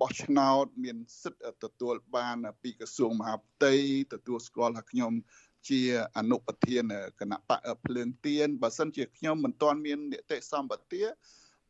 [0.00, 3.74] បោះឆ្នោត មានសិទ្ធទទួលបានពីក្រសួងមហាផ្ទៃ
[4.12, 5.12] ទទួលស្គាល់ថាខ្ញុំ
[5.68, 5.80] ជា
[6.18, 6.84] អនុប្រធាន
[7.20, 11.04] គណៈបកភ្លើងទៀនបើសិនជាខ្ញុំមិនទាន់មាននីតិសម្បទា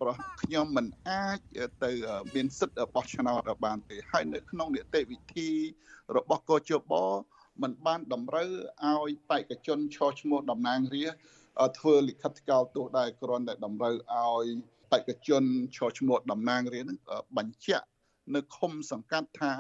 [0.00, 0.11] ប្រ
[0.42, 1.38] ខ្ញុំមិនអាច
[1.84, 1.90] ទៅ
[2.34, 5.50] មានសិទ្ធិបោះឆ្នោតបានទេហើយនៅក្នុងនីតិវិធី
[6.16, 6.92] របស់កោជប
[7.62, 8.48] มันបានតម្រូវ
[8.84, 14.46] ឲ្យបេក្ខជនឈរឈ្មោះតំណាងរាស្ត្រធ្វើលិខិតថ្កោលទោសដែរគ្រាន់តែតម្រូវឲ្យ
[14.92, 15.42] បេក្ខជន
[15.76, 16.98] ឈរឈ្មោះតំណាងរាស្ត្រនឹង
[17.38, 17.86] បញ្ជាក់
[18.34, 19.52] នៅឃុំសង្កាត់ថា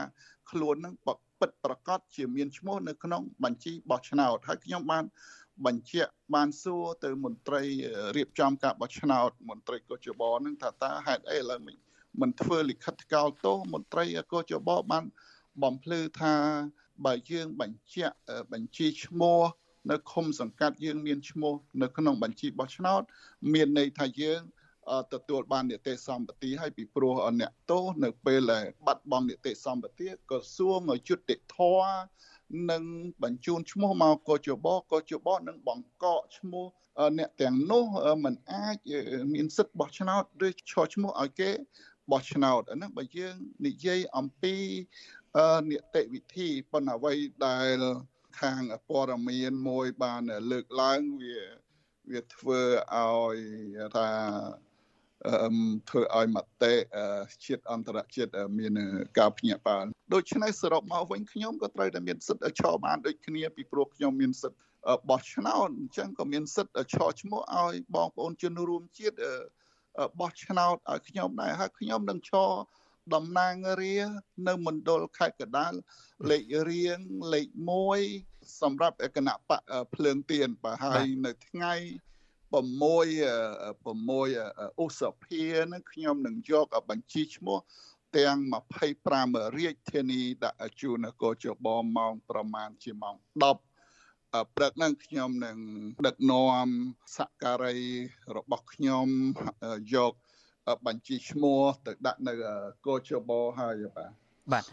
[0.50, 0.94] ខ្លួននឹង
[1.40, 5.04] ពិតប្រកបជាមានឈ្មោះនៅក្នុងបញ្ជីបោះឆ្នោតហើយខ្ញុំបាន
[5.66, 7.62] បញ្ជាក់បានសួរទៅមន្ត្រី
[8.16, 11.60] រៀបចំការបោះឆ្នោតមន្ត្រីកោជបនឹងថាតើហេតុអីឥឡូវ
[12.20, 15.04] មិនធ្វើលិខិតថ្កោលទោសមន្ត្រីកោជបបាន
[15.62, 16.34] បំភ្លឺថា
[17.06, 18.14] បើយើងបញ្ជាក់
[18.52, 19.40] បញ្ជីឈ្មោះ
[19.90, 23.02] នៅឃុំសង្កាត់យើងមានឈ្មោះនៅក្នុងបញ្ជីបោះឆ្នោត
[23.52, 24.40] មានន័យថាយើង
[25.12, 31.92] ទទួលបាននីតិសម្បទាហើយពីព្រោះអ្នកទោសនៅពេលដែលបាត់បង់នីតិសម្បទាក្រសួងយុតិធម៌
[32.70, 32.82] នឹង
[33.22, 36.66] បញ្ជូនឈ្មោះមកកជបកជបនឹងបង្កកឈ្មោះ
[37.18, 37.84] អ្នកទាំងនោះ
[38.24, 38.76] มันអាច
[39.34, 41.50] មានសិទ្ធិបោះឆ្នោតឬឈរឈ្មោះឲ្យគេ
[42.12, 43.34] បោះឆ្នោតអាហ្នឹងបើយើង
[43.66, 44.54] និយាយអំពី
[45.70, 47.14] នីតិវិធីប៉ុន្តែអ្វី
[47.46, 47.78] ដែល
[48.40, 51.40] ខាងព័ត៌មានមួយបានលើកឡើងវា
[52.10, 52.60] វាធ្វើ
[52.94, 53.38] ឲ្យ
[53.96, 54.08] ថា
[55.88, 56.74] ធ្វើឲ្យមតិ
[57.44, 58.72] ជាតិអន្តរជាតិមាន
[59.18, 64.60] ការភ្ញាក់ផ្អើលដូច្នេះសរុបមកវិញខ្ញុំក៏ត្រូវតែមានសិទ្ធិឈរបានដូចគ្នាពីព្រោះខ្ញុំមានសិទ្ធិ
[65.10, 69.16] បោះឆ្នោតអញ្ចឹងក៏មានសិទ្ធិឈរឈ្មោះឲ្យបងប្អូនជនរួមជាតិ
[70.20, 72.50] បោះឆ្នោតឲ្យខ្ញុំដែរហើយខ្ញុំនឹងឈរ
[73.14, 73.96] តំណាងរា
[74.48, 75.72] នៅមណ្ឌលខេត្តកដាល
[76.30, 76.98] លេខរៀង
[77.32, 77.48] លេខ
[78.04, 79.60] 1សម្រាប់គណៈបក
[79.94, 81.74] ភ្លើងទៀនបើហើយនៅថ្ងៃ
[82.52, 82.58] 6 6
[84.82, 87.58] ឧសភានឹងខ្ញុំនឹងយកបញ្ជីឈ្មោះ
[88.16, 88.36] ទាំង
[88.98, 93.26] 25រាជធានីដាក់ជូនកោជបម៉ោងប្រមាណជាម៉ោង10
[94.54, 95.56] ព្រឹកហ្នឹងខ្ញុំនឹង
[96.06, 96.66] ដឹកនាំ
[97.18, 97.76] សក្ការី
[98.36, 99.06] របស់ខ្ញុំ
[99.94, 100.12] យក
[100.86, 102.32] បញ្ជីឈ្មោះទៅដាក់នៅ
[102.86, 104.12] កោជបហើយបាទ
[104.52, 104.64] បាទ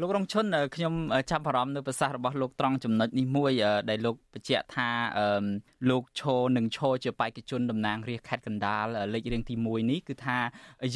[0.00, 0.44] លោករងឈុន
[0.76, 0.94] ខ្ញុំ
[1.30, 3.52] ចាប់អារម្មណ៍នៅប្រសាសន៍របស់លោកត្រង់ចំណុចនេះមួយ
[3.90, 4.88] ដែលលោកបញ្ជាក់ថា
[5.90, 8.84] លោកឈរនឹងឈរជាបេក្ខជនតំណាងរាស្ត្រខេត្តកណ្ដាល
[9.14, 10.38] លេខរៀងទី1នេះគឺថា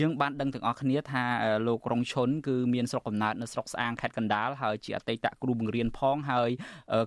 [0.00, 1.24] យើងបានដឹងទាំងអស់គ្នាថា
[1.66, 6.50] លោករងឈុនគឺមានស្រុកកំណើតនៅស្រុកស្អាងខេត្តកណ្ដាលហើយជាអតីតគ្រូបង្រៀនផងហើយ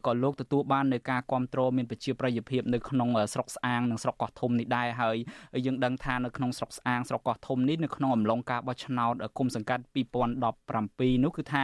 [0.08, 5.18] ក៏លោកទទួលបាននៅការគ្រប់គ្រងមានប្រជាប្រិយភាពនៅក្នុងស្រុកស្អាងនិងស្រុកកោះធំនេះដែរហើយ
[5.66, 9.84] យើងដឹងថានៅក្នុងស្រុកស្អាងស្រុកកោះធំនេះនៅក្នុងអំឡុងការបោះឆ្នោតគុំសង្កាត់
[10.54, 11.64] 2017នោះគឺថា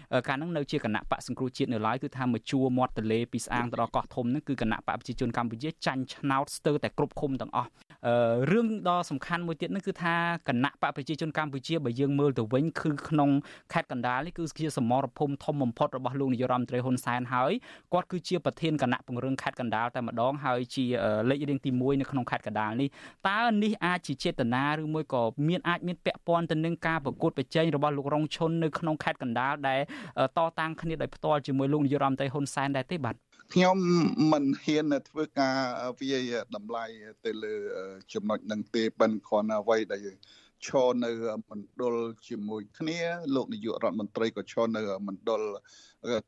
[0.27, 7.69] កាលហ្នឹងនៅជាគណៈបកសង្គ្រោះជាតិនៅឡើយគឺថាមកជួមាត់ទលេពីស្អាងទៅដល់កោះធំហ្នឹងគឺគណៈបកប្រជាជនកម្ពុជាចាញ់ឆ្នោតស្ទើរតែគ្រប់ឃុំទាំងអស់
[8.51, 10.15] រឿងដ៏សំខាន់មួយទៀតហ្នឹងគឺថា
[10.47, 13.29] គណៈបកប្រជាជនកម្ពុជាបើយើងមើលទៅវិញគឺក្នុង
[13.73, 17.51] ខេត្តកណ្ដាលនេះគឺជាសមរភូមិធំបំផុតរបស់លោកនាយរដ្ឋមន្ត្រីហ៊ុនសែនហើយ
[17.93, 20.85] គាត់គឺជាប្រធានគណៈពង្រឹងខេត្តកណ្ដាលតែម្ដងហើយជា
[21.29, 22.89] លេខរៀងទី1នៅក្នុងខេត្តកណ្ដាលនេះ
[23.29, 29.79] តើនេះអាចជាចេតនាឬមួយក៏មានអាចមានពាក់ព័ន្ធទៅនឹងការប្រកួតប្រជែងរបស់លោករងឈុននៅក្នុងខេត្តកណ្ដាលដែល
[30.37, 33.15] តតាំងគ្នាដោយផ្ទាល់ជាមួយលោកនាយរដ្ឋមន្ត្រីហ៊ុនសែនដែរទេបាទ
[33.53, 33.77] ខ្ញុំ
[34.31, 35.57] មិនហ៊ានធ្វើការ
[35.99, 36.85] វាយតម្លៃ
[37.25, 37.55] ទៅលើ
[38.13, 40.07] ចំណុចនឹងទេបិណ្ឌគ្រាន់អ្វីដែល
[40.67, 41.11] ឈរនៅ
[41.49, 41.95] មណ្ឌល
[42.27, 42.99] ជាមួយគ្នា
[43.35, 45.41] លោកនាយករដ្ឋមន្ត្រីក៏ឈរនៅមណ្ឌល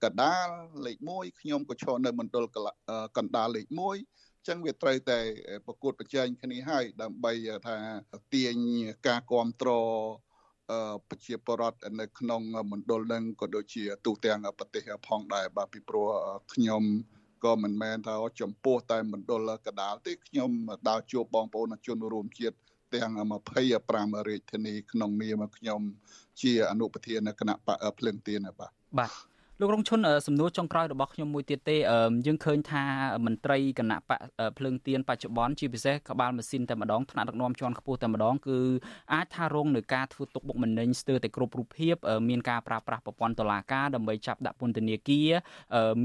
[0.03, 0.47] កណ្ដាល
[0.85, 2.45] លេខ1ខ្ញុំក៏ឈរនៅមណ្ឌល
[3.17, 3.67] កណ្ដាលលេខ
[4.07, 5.19] 1ចឹងវាត្រូវតែ
[5.65, 7.33] ប្រកួតប្រជែងគ្នាហើយដើម្បី
[7.67, 7.77] ថា
[8.33, 8.55] ទាញ
[9.07, 10.32] ការគ្រប់គ្រង
[11.09, 12.41] ប្រជាពលរដ្ឋនៅក្នុង
[12.71, 16.07] មណ្ឌលនឹងក៏ដូចជាទូទាំងប្រទេសផងដែរបាទពីព្រោះ
[16.53, 16.83] ខ្ញុំ
[17.45, 20.51] ក៏មិនមែនថាចំពោះតែមណ្ឌលកដាលទេខ្ញុំ
[20.89, 22.57] ដើរជួបបងប្អូនជនរួមជាតិ
[22.95, 23.11] ទាំង
[23.71, 25.81] 25រាជធានីក្នុងនាមខ្ញុំ
[26.41, 29.11] ជាអនុប្រធានគណៈបកភ្លើងទៀនបាទបាទ
[29.61, 31.77] លោករងឈុនសំណួរចុងក្រោយរបស់ខ្ញុំមួយទៀតទេ
[32.25, 32.83] យើងឃើញថា
[33.25, 34.19] មន្ត្រីគណៈបក
[34.57, 38.59] ភ្លើងទៀនបច្ចុប្បន្នជាពិសេសក្បាលម៉ាស៊ីនតែម្ដងថ្នាក់ដឹកនាំជាន់ខ្ពស់តែម្ដងគឺ
[39.13, 41.95] អាចថារងនឹងការធ្វើទុកបុកម្នេញស្ទើរតែគ្រប់រូបភាព
[42.29, 45.29] មានការប្រើប្រាស់ប្រព័ន្ធតុលាការដើម្បីចាប់ដាក់ពន្ធនាគារ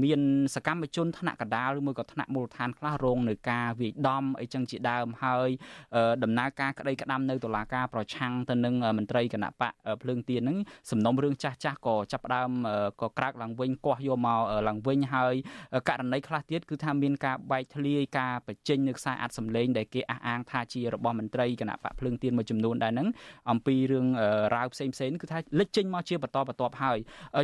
[0.03, 0.21] មាន
[0.55, 5.49] សកម្មជនថ្នាក់កណ្ដាលឬមួយក៏ថ្នាក់មូលដ្ឋានខ្លះរងនឹងការវាយដំអីចឹងជាដើមហើយ
[6.23, 10.57] ដំណើរការក្តីក្តាំនៅតុលាការប្រឆាំងទៅនឹងមន្ត្រីគណៈបកភ្លើងទៀនហ្នឹង
[10.91, 12.51] សំណុំរឿងចាស់ចាស់ក៏ចាប់ផ្ដើម
[13.01, 15.35] ក៏ក្រើកឡើងវិញកោះយកមកឡើងវិញហើយ
[15.89, 23.07] ករណីខ្លះទៀតគឺថាមានការបែកធ្លាយការបញ្ចេញនៅខ្សែអាចសម្លេងដែលគេអះអាងថាជារបស់មន្ត្រីគណៈបកភ្លើងទៀនមួយចំនួនដែរហ្នឹង
[23.51, 24.07] អំពីរឿង
[24.55, 26.97] រាវផ្សេងផ្សេងគឺថាលេចចេញមកជាបន្តបន្ទាប់ហើយ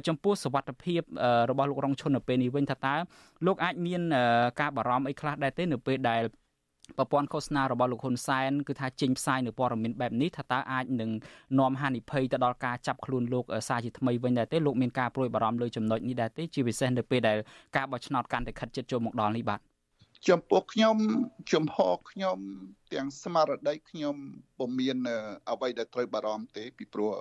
[0.07, 1.01] ចំពោះសវត្ថភាព
[1.49, 2.95] របស់លោករងឈុននៅពេលនេះវិញថាតើ
[3.45, 4.01] លោកអាចមាន
[4.61, 6.23] ការបារម្ភអីខ្លះដែរទេនៅពេលដែល
[6.97, 11.11] ប្រព័ន្ធឃោសនារបស់លោកហ៊ុនសែនគឺថាចេញផ្សាយនៅព័ត៌មានបែបនេះថាតើអាចនឹង
[11.59, 17.37] នាំហានិភ័យទៅដល់ការចាប់ខ្លួនលោកសារជាថ្មីវិញដែរទេលោកមានការព្រួយបារម្ភលើចំណុចនេះដែរទេជាពិសេសនៅពេលដែល
[17.75, 19.59] ការបោះឆ្នោតកាន់តែខិតជិតចូលមកដល់នេះបាទ
[20.29, 20.95] ចំពោះខ្ញុំ
[21.53, 21.77] ចំហ
[22.11, 22.37] ខ្ញុំ
[22.93, 24.15] ទាំងស្មារតីខ្ញុំ
[24.57, 24.97] ពុំមាន
[25.49, 27.11] អ្វីដែលត្រូវបារម្ភទេពីព្រោះ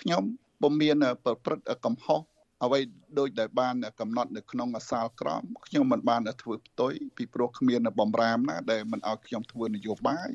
[0.00, 0.22] ខ្ញុំ
[0.62, 2.20] ពុំមានប្រព្រឹត្តកំហុស
[2.64, 2.78] អ្វី
[3.18, 10.30] ដូចដែលបានកំណត់នៅក្នុងអាសាលក្រមខ្ញុំមិនបានធ្វើផ្ទុយពីព្រោះគ្មានបំរាមណាដែលមិនឲ្យខ្ញុំធ្វើនយោបាយ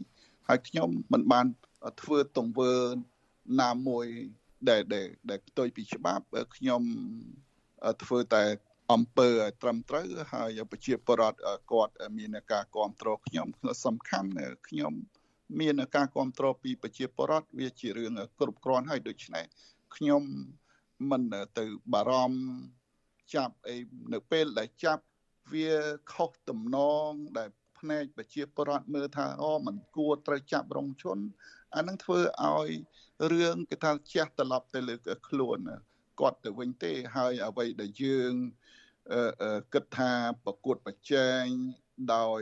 [0.47, 1.45] ហើយខ្ញុំមិនបាន
[2.01, 2.73] ធ្វើទង្វើ
[3.61, 4.05] ណាមួយ
[4.69, 4.81] ដែល
[5.29, 6.81] ដែលផ្ទុយពីច្បាប់ខ្ញុំ
[8.03, 8.43] ធ្វើតែ
[8.93, 11.39] អំពើឲ្យត្រឹមត្រូវហើយប្រជាពលរដ្ឋ
[11.71, 13.47] គាត់មានការគ្រប់គ្រងខ្ញុំ
[13.85, 14.29] សំខាន់
[14.67, 14.93] ខ្ញុំ
[15.59, 19.45] មានការគ្រប់គ្រងពីប្រជាពលរដ្ឋវាជារឿងគ្រប់គ្រាន់ហើយដូច្នេះ
[19.95, 20.23] ខ្ញុំ
[21.09, 21.21] មិន
[21.57, 22.39] ទៅបារម្ភ
[23.35, 23.75] ចាប់អី
[24.13, 25.03] នៅពេលដែលចាប់
[25.53, 25.71] វា
[26.13, 26.77] ខុសទំន
[27.07, 31.17] ងដែលផ្នែកប្រជាពលរដ្ឋមើលថាអូมันគួរត្រូវចាប់រងជន
[31.75, 32.69] អានឹងធ្វើឲ្យ
[33.31, 34.95] រឿងគេថាជះត្រឡប់ទៅលើ
[35.27, 35.57] ខ្លួន
[36.19, 38.33] គាត់ទៅវិញទេហើយអ្វីដែលយើង
[39.73, 40.11] គិតថា
[40.45, 41.43] ប្រកួតប្រជែង
[42.15, 42.41] ដោយ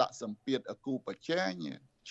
[0.00, 1.50] ដាក់សម្ពាធគូប្រជែង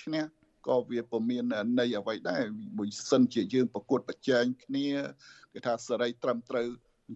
[0.01, 0.23] ឈ្នះ
[0.67, 1.43] ក៏វាពុំមាន
[1.79, 2.43] ន័យអ្វីដែរ
[2.77, 4.87] បើសិនជាយើងប្រកួតប្រជែងគ្នា
[5.53, 6.67] គេថាសេរីត្រឹមត្រូវ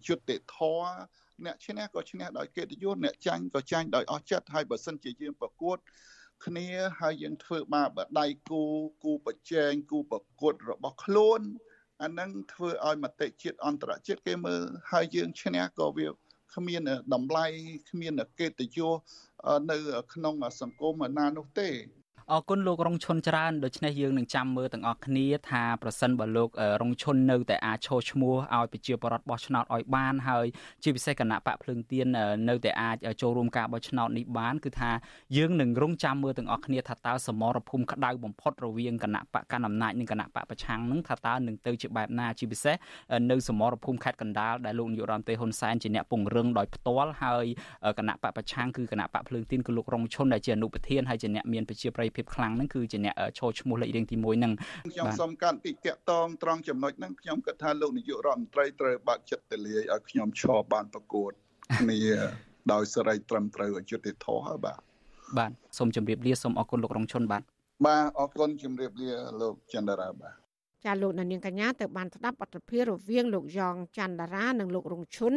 [0.07, 0.91] យុត្តិធម៌
[1.45, 5.77] អ្នកឈ្នះក៏ឈ្នះដោយកិត្តិយសអ្នកចាញ់ក៏ចាញ់ដោយអស់ចិត្តហើយបើសិនជាយើងប្រកួត
[6.45, 6.67] គ្នា
[6.99, 7.89] ហើយយើងធ្វើបាប
[8.19, 8.61] ដៃគូ
[9.03, 11.41] គូប្រជែងគូប្រកួតរបស់ខ្លួន
[12.03, 14.61] អានឹងធ្វើឲ្យមតិជាតិអន្តរជាតិគេមើល
[14.91, 16.07] ហើយយើងឈ្នះក៏វា
[16.55, 16.81] គ្មាន
[17.13, 17.45] តម្លៃ
[17.89, 18.93] គ្មានកិត្តិយស
[19.71, 19.77] នៅ
[20.13, 21.69] ក្នុងសង្គមណានោះទេ
[22.29, 26.49] អរគុណលោករងឈុនច្រើនដូច្នេះយើងនឹងចាំមើលទាំងអស់គ្នាថាប្រសិនបើលោក
[26.81, 30.45] រងឈុននៅតែអាចឈរឈ្មោះឲ្យប្រជាពលរដ្ឋបោះឆ្នោតឲ្យបានហើយ
[30.83, 32.05] ជាពិសេសគណៈបកភ្លើងទៀន
[32.49, 34.91] នៅតែអាចចូលរួមការបោះឆ្នោតនេះបានគឺថា
[35.37, 42.75] យើងនឹងរងចាំមើលទាំងអស់គ្នាថាតើសមរភូមិក្តៅបំផុតរវាងគណៈបកកណ្ដាលអំណាចនិងគណៈបកប្រឆាំងនឹងថាតើនឹងទៅជាបែបណាជាពិសេស
[43.31, 47.45] នៅសមរភូមិខេត្តកណ្ដាលដែលលោកនាយករដ្ឋមន្ត្រីហ៊ុនសែនជាអ្នកពង្រឹងដោយផ្ទាល់ហើយ
[47.99, 54.53] គណៈបកប្រឆាំងគឺគណៈបកភ្លើងទៀនគឺលោករងឈុនដែលជាអនុប្រធានហើយជាអ្នកមានប្រជាប្រិយភាពខ្លាំងហ្នឹងគឺជាអ្នកឈរឈ្មោះលេខរៀងទី1ហ្នឹង
[54.91, 61.31] ខ្ញុំសូមកាត់ពីតាក់តងត្រង់ចំណុចហ្នឹងខ្ញុំគិតថាលោកនាយករដ្ឋមន្ត្រីត្រូវបើកចិត្តទលាយឲ្យខ្ញុំឈរបានប្រកួត
[61.79, 61.99] គ្នា
[62.71, 64.79] ដោយសេរីត្រឹមត្រូវអយុត្តិធម៌ហើយបាទ
[65.37, 67.41] បាទសូមជម្រាបលាសូមអរគុណលោករងឈុនបាទ
[67.85, 69.11] បាទអរគុណជម្រាបលា
[69.41, 70.33] លោកចន្ទរាបាទ
[70.85, 75.33] ចាលោកនាងកញ្ញាទៅបានស្ដាប់បទភិរវាងលោកយ៉ងច័ន្ទរានិងលោករងឈុន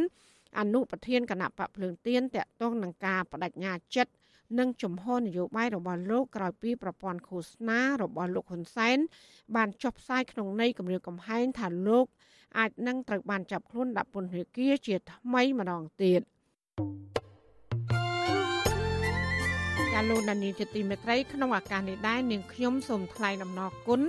[0.59, 4.13] អនុប្រធានគណៈបកភ្លើងទៀនតកតងនឹងការបដិញ្ញាចិត្ត
[4.59, 8.99] និងជំហរនយោបាយរបស់លោកក្រោយពីប្រព័ន្ធឃោសនារបស់លោកហ៊ុនសែន
[9.57, 12.07] បានចុះផ្សាយក្នុងន័យគម្រាមកំហែងថាលោក
[12.59, 16.21] អាចនឹងត្រូវបានចាប់ខ្លួនដាក់ពន្ធនាគារជាថ្មីម្ដងទៀត
[19.93, 24.01] ចាលោកដានីជាទីមេត្រីក្នុងឱកាសនេះដែរនាងខ្ញុំសូមថ្លែងអំណរគុណ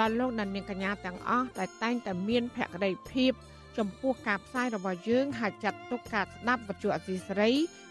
[0.00, 3.32] ដល់លោកដានីកញ្ញាទាំងអស់ដែលតែងតែមានភក្ដីភាព
[3.78, 7.52] ចំពោះការផ្សាយរបស់យើងហើយចាត់ទុកការស្ដាប់វិទ្យុអសីសេរី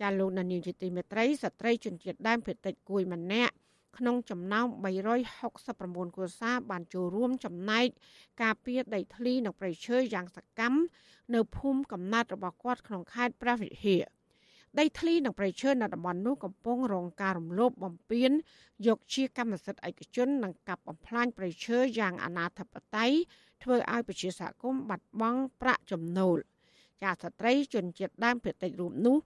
[0.00, 3.54] ចាលោកនានីជាទីមេត្រីស្ត្រីជនជាតិដើមភាគតិចគួយម្នាក់
[3.98, 4.66] ក្នុងចំណោម
[5.40, 7.86] 369គ្រួសារបានចូលរួមចំណែក
[8.42, 10.78] ការពារដីធ្លីនិងប្រៃឈើយ៉ាងសកម្ម
[11.34, 14.04] នៅភូមិកំណត់របស់គាត់ក្នុងខេត្តព្រះវិហារ
[14.78, 18.30] ដីធ្លីនិងប្រៃឈើនៅតំបន់នោះកំពុងរងការរំលោភបំពាន
[18.86, 23.12] យកជាកម្មសិទ្ធិឯកជននិងកាប់បំផ្លាញប្រៃឈើយ៉ាងអនាធបត័យ
[23.62, 26.38] ធ្វើឲ្យប្រជាសហគមន៍បាត់បង់ប្រាក់ចំណូល
[27.02, 29.16] ចាស្ត្រីជនជាតិដើមភាគតិចរូបនោះ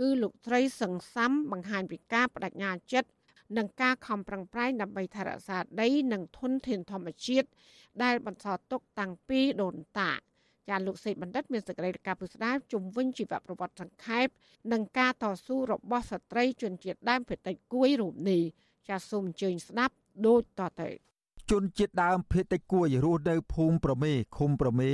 [0.00, 3.10] គឺលោកស្រីសង្សាំបង្ហាញពីការបដិញ្ញាចិត្ត
[3.56, 7.48] និងការខំប្រឹងប្រែងដើម្បីថែរក្សាដី និងធនធានធម្មជាតិ
[8.02, 10.12] ដែលបន្សល់ទុកតាំងពីដូនតា
[10.68, 14.26] ចាលោកសេកបណ្ឌិតមានសេចក្តីរាយការណ៍ពុស្ដាជំវិញជីវប្រវត្តិសង្ខេប
[14.72, 18.42] និងការតស៊ូរបស់ស្ត្រីជនជាតិដើមភាគតិចគួយរូបនេះ
[18.88, 19.94] ចាសូមអញ្ជើញស្ដាប់
[20.26, 20.90] ដូចតទៅ
[21.50, 24.90] ជនជាតិដើមភាគតិចគួយរស់នៅភូមិប្រមេឃុំប្រមេ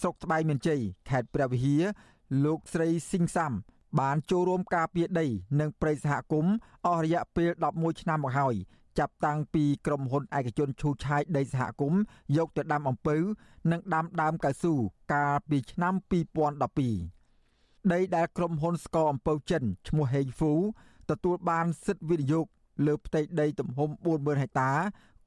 [0.00, 0.80] ស្រុកត្បែងមានជ័យ
[1.10, 1.82] ខេត្តព្រះវិហារ
[2.44, 3.52] លោកស្រីស៊ីងសាំ
[4.00, 5.26] បានចូលរួមការពារដី
[5.60, 6.54] និងព្រៃសហគមន៍
[6.86, 8.54] អស់រយៈពេល11ឆ្នាំមកហើយ
[8.98, 12.00] ចាប់តាំងពីក្រុមហ៊ុនឯកជនឈូឆាយដីសហគមន៍
[12.36, 13.16] យកទៅដាំអំពៅ
[13.70, 14.74] និងដាំដើមកៅស៊ូ
[15.12, 15.94] កាលពីឆ្នាំ
[17.12, 20.54] 2012ដីដែលក្រុមហ៊ុនស្ករអំពៅចិនឈ្មោះហេងហ្វូ
[21.10, 22.46] ទទួលបានសិទ្ធិវិនិយោគ
[22.86, 24.72] លើផ្ទៃដីទំហំ40000ហិកតា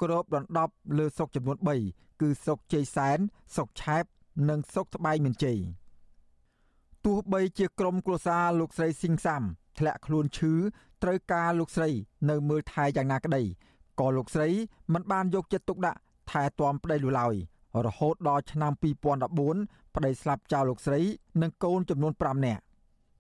[0.02, 1.58] គ្របដណ្ដប់លើស្រុកចំនួន
[1.90, 3.20] 3គឺស្រុកជ័យសែន
[3.56, 4.04] ស្រុកឆែប
[4.50, 5.60] និងស្រុកត្បែងមានជ័យ
[7.06, 9.42] ទោះបីជាក្រុមគ្រួសារលោកស្រីស៊ីងសាំ
[9.80, 10.54] ធ្លាក់ខ្លួនឈឺ
[11.04, 11.90] ត្រូវការលោកស្រី
[12.30, 13.44] នៅមើលថែយ៉ាងណាក្តី
[14.00, 14.50] ក៏លោកស្រី
[14.94, 16.00] មិនបានយកចិត្តទុកដាក់
[16.32, 17.36] ថែទាំប្តីនោះឡើយ
[17.86, 18.72] រហូតដល់ឆ្នាំ
[19.34, 21.00] 2014ប្តីស្លាប់ចោលលោកស្រី
[21.42, 22.62] និងកូនចំនួន5នាក់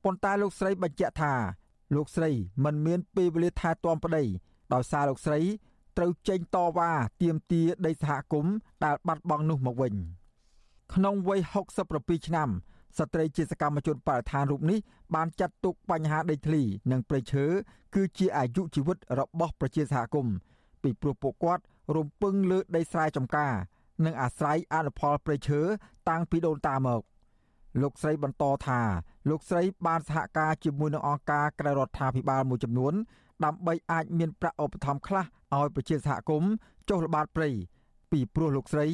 [0.03, 1.33] ប៉ុន្តែលោកស្រីបញ្ជាក់ថា
[1.95, 2.29] លោកស្រី
[2.63, 4.23] មិនមានពេលវេលាថែទាំប្តី
[4.73, 5.39] ដោយសារលោកស្រី
[5.97, 8.53] ត្រូវចេញតវ៉ាទាមទារដីសហគមន៍
[8.83, 9.93] ដែលបាត់បង់នោះមកវិញ
[10.93, 11.39] ក្នុងវ័យ
[11.83, 12.49] 67ឆ្នាំ
[12.97, 14.79] ស្ត្រីជាសកម្មជនបរិស្ថានរូបនេះ
[15.15, 16.61] បានចាត់ទុកបញ្ហាដីធ្លី
[16.91, 17.45] និងព្រៃឈើ
[17.95, 20.35] គឺជាអាយុជីវិតរបស់ប្រជាសហគមន៍
[20.83, 21.63] ពីព្រោះពួកគាត់
[21.95, 23.53] រំពឹងលើដីស្រែចម្ការ
[24.05, 25.59] និងអាស្រ័យអនុផលព្រៃឈើ
[26.09, 27.01] តាំងពីដូនតាមក
[27.81, 28.81] លោកស្រីបន្តថា
[29.29, 32.93] លោកស្រីបានសហការជាមួយនឹងអង្គការក្រៅរដ្ឋាភិបាលមួយចំនួន
[33.45, 35.23] ដើម្បីអាចមានប្រាក់ឧបត្ថម្ភខ្លះ
[35.57, 36.51] ឲ្យប្រជាសហគមន៍
[36.89, 37.49] ចុះល្បាតព្រៃ
[38.11, 38.87] ពីព្រោះលោកស្រី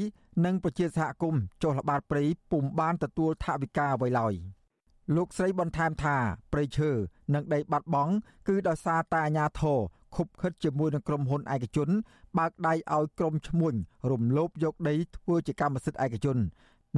[0.45, 4.33] និងប្រជាសហគមន៍ចុះល្បាតព្រៃពុំបានទទួលថវិកាអ្វីឡើយ
[5.15, 6.17] លោកស្រីបន្ថែមថា
[6.51, 6.89] ព្រៃឈើ
[7.33, 8.13] និងដីបាត់បង់
[8.47, 9.79] គឺដោយសារតែអាញាធរ
[10.15, 11.89] ខុបខិតជាមួយនឹងក្រុមហ៊ុនឯកជន
[12.37, 13.73] បើកដៃឲ្យក្រុមឈ្មួញ
[14.11, 16.37] រំលោភយកដីធ្វើជាកម្មសិទ្ធិឯកជន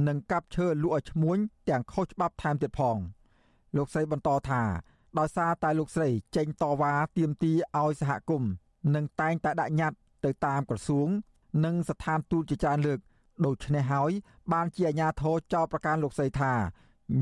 [0.08, 2.96] និងកាប់ឈើលក់ឲ្យឈ្មួញទាំងខុសច្បាប់ថែមទៀតផង
[3.76, 4.62] លោកស្រីបន្តថា
[5.18, 8.50] ដោយសារតែលោកស្រីចេញតវ៉ាទាមទារឲ្យសហគមន៍
[8.94, 11.08] និងតែងតែដាក់ញត្តិទៅតាមក្រសួង
[11.64, 12.98] និងស្ថានទូតជាច្រើនលើក
[13.46, 14.10] ដូច្នេះហើយ
[14.52, 16.52] បានជាអាជ្ញាធរចោទប្រកាន់លោកស្រីថា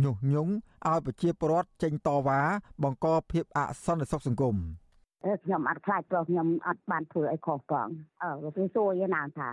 [0.02, 0.52] ញុះញង់
[0.88, 2.40] ឲ្យប្រជាពលរដ្ឋចេញតវ៉ា
[2.82, 4.56] បង្កភាពអសន្តិសុខសង្គម។
[5.44, 7.88] ខ្ញុំអត់ខ្លាចព្រោះខ្ញុំអត់បានធ្វើអីខុសផង
[8.22, 9.48] អឺវាសួរយ៉ាងណាថា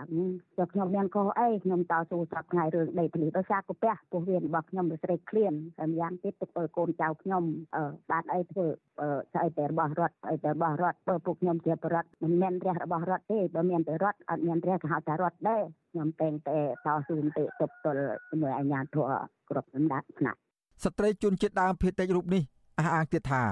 [0.56, 7.42] ចុះខ្ញុំមានខុសអីខ្ញុំតស៊ូសប្តាហ៍ថ្ងៃរឿងដីធ្លីដោយសារកាពះពោះវៀនរបស់ខ្ញុំវាស្រេកឃ្លានហើយម្យ៉ាងទៀតទៅធ្វើកូនចៅខ្ញុំ
[7.76, 8.66] អឺបានអីធ្វើ
[9.00, 15.62] អឺស្អីតែរបស់រដ្ឋអីតែរបស់រដ្ឋបើពួកខ្ញុំជាបរដ្ឋមិនមែនរះរបស់រដ្ឋទេបើមានតែរដ្ឋអត់មានរះក៏ហៅថារដ្ឋដែរ
[15.92, 19.12] ខ្ញុំតែងតែតស៊ូទៅទប់ទល់ជាមួយអាជ្ញាធរ
[19.50, 20.38] គ្រប់លំដាប់ថ្នាក់
[20.84, 22.42] ស្ត្រីជនជាតិដើមភាគតិចរូបនេះ
[22.78, 23.44] អះអាងទៀតថា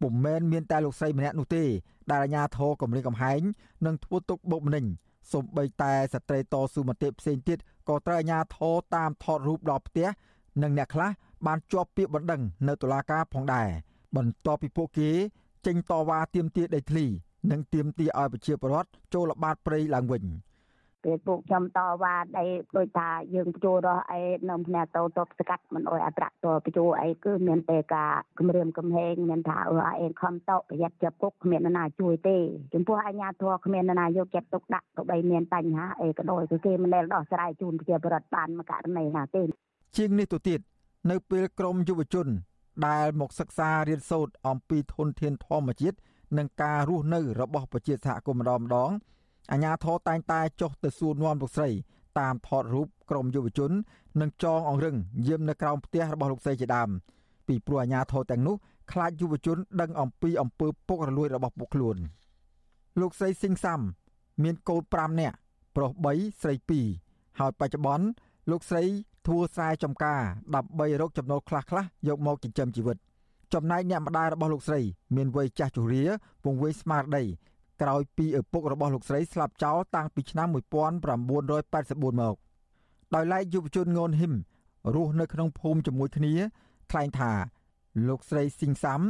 [0.00, 1.64] ពុំមែនមានតែលោកស្រីម្នាក់នោះទេ
[2.10, 3.40] ដែលអាជ្ញាធរគម្រាមកំហែង
[3.86, 4.84] និងធ្វើទុកបុកម្នេញ
[5.32, 10.06] សូម្បីតែស្ត្រីតស៊ូមតិផ្សេងទៀតក៏ត្រូវអាជ្ញាធរតាមថតរូបដល់ផ្ទះ
[10.62, 11.10] និងអ្នកខ្លះ
[11.46, 13.68] បានជាប់ពាក្យបណ្ដឹងនៅតុលាការផងដែរ
[14.16, 15.10] បន្ទាប់ពីពួកគេ
[15.66, 17.06] ចេញតវ៉ាទាមទារដីធ្លី
[17.50, 20.22] និងទាមទារឲ្យប្រជាពលរដ្ឋចូលល្បាតព្រៃឡើងវិញ។
[21.04, 22.46] ពេលពួកខ្ញុំតវ៉ាអី
[22.76, 24.20] ដូចថាយើងបញ្ចូលរស់អី
[24.50, 32.36] នៅផ្នែកតោតបស្កាត់មិនអោយអត្រាក់តបញ្ចូលអីគឺមានតែការគម្រាមកំហែងមានថាអឺអេខំតប្រយ័ត្នជាប់គុកគ្មាននរណាជួយទេ
[32.74, 39.42] ចំពោះអាជ្ញាធរគ្មាននរណាយកចិត្តទុកដាក់ក៏បីមានបញ្ហាអីក៏ដោយគឺគេមិនដែលដោះស្រាយជូនប្រជាពលរដ្ឋបានមួយករណីណាទេ
[39.96, 40.60] ជាងនេះទៅទៀត
[41.10, 42.26] នៅពេលក្រមយុវជន
[42.88, 45.98] ដែលមកសិក្សារៀនសូត្រអំពីធនធានធម្មជាតិ
[46.38, 48.90] និងការរស់នៅរបស់ប្រជាសហគមន៍ម្ដងម្ដង
[49.52, 51.70] អាញាធរតែងតែចុះទៅសួរនាំលោកស្រី
[52.20, 53.70] តាមថតរូបក្រុមយុវជន
[54.20, 56.90] និងចងអង្រឹងយាមនៅក្រោមផ្ទះរបស់លោកស្រីជាដើម
[57.46, 58.56] ពីព្រោះអាញាធរទាំងនោះ
[58.92, 61.96] ខ្លាចយុវជន ដឹងអំពីអំពើពុករលួយរបស់ពួកខ្លួន
[63.00, 63.80] លោកស្រីស៊ីងសាំ
[64.42, 65.36] មានកូន5នាក់
[65.76, 66.54] ប្រុស3ស្រី
[66.96, 68.06] 2ហើយបច្ចុប្បន្ន
[68.50, 68.82] លោកស្រី
[69.26, 70.20] ធ្វើស្រែចម្ការ
[70.54, 72.96] ដើម្បីរកចំណូលខ្លះៗយកមកចិញ្ចឹមជីវិត
[73.54, 74.80] ចំណែកអ្នកម្ដាយរបស់លោកស្រី
[75.16, 76.04] មានវ័យចាស់ជរា
[76.44, 77.24] ពង្វេងស្មារតី
[77.80, 82.36] ក្រោយពីឪពុករបស់លោកស្រីស្លាប់ចោលតាំងពីឆ្នាំ1984មក
[83.14, 84.34] ដោយឡែកយុវជនងនហ៊ឹម
[84.94, 86.34] រស់នៅក្នុងភូមិជាមួយគ្នា
[86.90, 87.32] ថ្លែងថា
[88.08, 89.00] លោកស្រីស៊ីងសាំ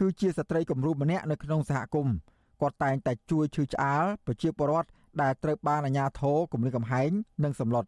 [0.00, 2.16] គឺជាស្ត្រីគំរូម្នាក់នៅក្នុងសហគមន៍
[2.60, 4.88] គាត់តែងតែជួយឈឺឆ្អាលប្រជាពលរដ្ឋ
[5.22, 7.10] ដែលត្រូវបានអាជ្ញាធរគំរាមកំហែង
[7.44, 7.84] និងសម្លុត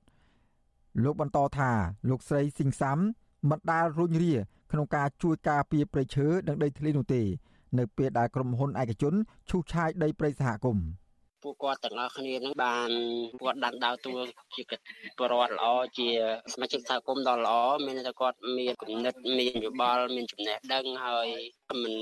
[1.05, 1.71] លោកបន្តថា
[2.11, 2.99] លោកស្រីស៊ីងសាំ
[3.51, 4.35] មិនដាល់រុញរា
[4.73, 7.23] ក្នុងការជួយការពារព្រៃឈើនិងដីធ្លីនោះទេ
[7.79, 9.15] នៅពេលដែលក្រុមហ៊ុនឯកជន
[9.51, 10.87] ឈូសឆាយដីព្រៃសហគមន៍
[11.43, 12.91] ពួកគាត់ទាំងអស់គ្នានឹងបាន
[13.43, 14.15] គាត់ដានដើរតួ
[14.55, 14.85] ជាកិច្ច
[15.19, 15.67] ប្រវត្តិល្អ
[15.99, 16.09] ជា
[16.53, 17.57] សមាជិកសហគមន៍ដ៏ល្អ
[17.87, 21.29] មានតែគាត់មានគំនិតមានយោបល់មានចំណេះដឹងហើយ
[21.83, 21.95] មិន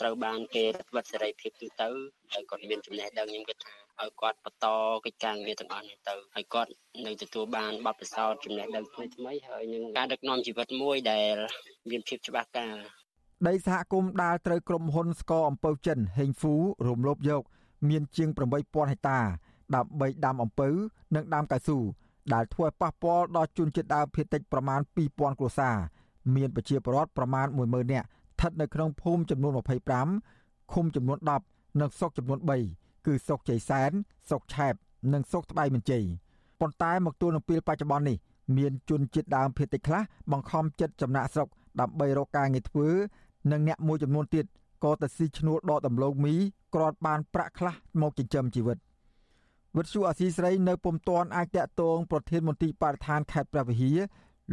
[0.00, 1.88] ត្រូវបានគេរដ្ឋបတ်សេរីភាពទូទៅ
[2.32, 4.66] ហើយគាត់មានចំណេះដឹងខ្ញុំគិតថាឲ្យគាត់បន្ត
[5.04, 6.70] កិច្ចការងារទាំងអស់នេះទៅហើយគាត់
[7.06, 11.34] នៅទទួលបានបទពិសោធន៍ចំណេះដឹងថ្មីថ្មីហើយនឹងការដឹកនាំជីវិតមួយដែល
[11.90, 12.76] មានភាពច្បាស់កាល
[13.48, 16.54] ដីសហគមន៍ដែលត្រូវក្រុមហ៊ុនស្កអំពៅចិនហេងហ្វូ
[16.88, 17.42] រំលោភយក
[17.88, 19.20] មានជាង8000ហិកតា
[19.74, 20.68] ដើម្បីដាំអំពៅ
[21.14, 21.78] និងដាំកៅស៊ូ
[22.34, 24.80] ដែលធ្វើឲ្យប៉ះពាល់ដល់ជនជាតិដើមភាគតិចប្រមាណ
[25.10, 25.76] 2000គ្រួសារ
[26.36, 29.52] មានប្រជាពលរដ្ឋប្រមាណ10000នាក់ស្ថិតនៅក្នុងភូមិចំនួន
[30.12, 31.18] 25ឃុំចំនួន
[31.48, 32.38] 10និងស្រុកចំនួន
[32.72, 33.92] 3គឺស្រុកជ័យសែន
[34.28, 34.74] ស្រុកឆែប
[35.12, 36.04] និងស្រុកត្បៃមញ្ជ័យ
[36.60, 38.16] ប៉ុន្តែមកទល់នឹងពេលបច្ចុប្បន្ននេះ
[38.56, 41.48] មានជនជាតិដើមភាគតិចខ្លះបង្ខំចិត្តចំណាក់ស្រុក
[41.80, 42.88] ដើម្បីរកការងារធ្វើ
[43.50, 44.46] និងអ្នកមួយចំនួនទៀត
[44.84, 46.34] ក៏ទៅស៊ីឈ្នួលដកដំឡូងមី
[46.74, 48.78] គ្រាន់បានប្រាក់ខ្លះមកចិញ្ចឹមជីវិត
[49.76, 53.98] វិទ្យុអាស៊ីស្រីនៅពុំទាន់អាចតាក់ទងប្រធានមន្ត្រីបរិស្ថានខេត្តព្រះវិហារ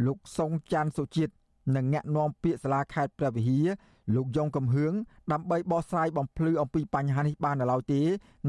[0.06, 1.32] លោកសុងច័ន្ទសុជាតិ
[1.76, 3.66] និងអ្នកនាំពាក្យសាលាខេត្តព្រះវិហារ
[4.14, 4.92] លោកយ៉ុងកំហឿង
[5.32, 8.00] ដើម្បីបោះស្រាយបំភ្លឺអំពីបញ្ហានេះបាននៅឡើយទេ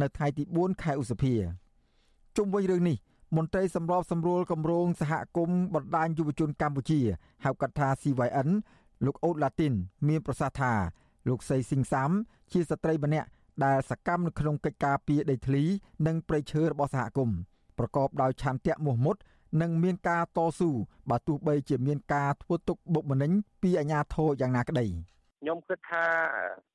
[0.02, 1.34] នៅថ្ងៃទី4ខែឧសភា
[2.38, 2.98] ជុំវិញរឿងនេះ
[3.38, 7.00] មន្ត្រីសម្របសម្រួលគម្រោងសហគមន៍បណ្ដាញយុវជនកម្ពុជា
[7.44, 8.50] ហៅកាត់ថា CYN
[9.06, 9.74] លោកអូតឡាទីន
[10.08, 10.74] មានប្រសាសន៍ថា
[11.28, 12.10] លោកសីស៊ីងសាំ
[12.52, 13.28] ជាស្ត្រីម្នាក់
[13.66, 15.64] ដែលសកម្មនៅក្នុងកិច្ចការពារដីធ្លី
[16.08, 17.38] និងព្រៃឈើរបស់សហគមន៍
[17.78, 19.16] ប្រកបដោយឆន្ទៈមោះមុត
[19.62, 20.70] និងមានការតស៊ូ
[21.10, 23.32] បើទោះបីជាមានការធ្វើទុកបុកម្នេញ
[23.62, 24.86] ពីអាជ្ញាធរយ៉ាងណាក្តី។
[25.44, 26.06] ខ្ញុំគិតថា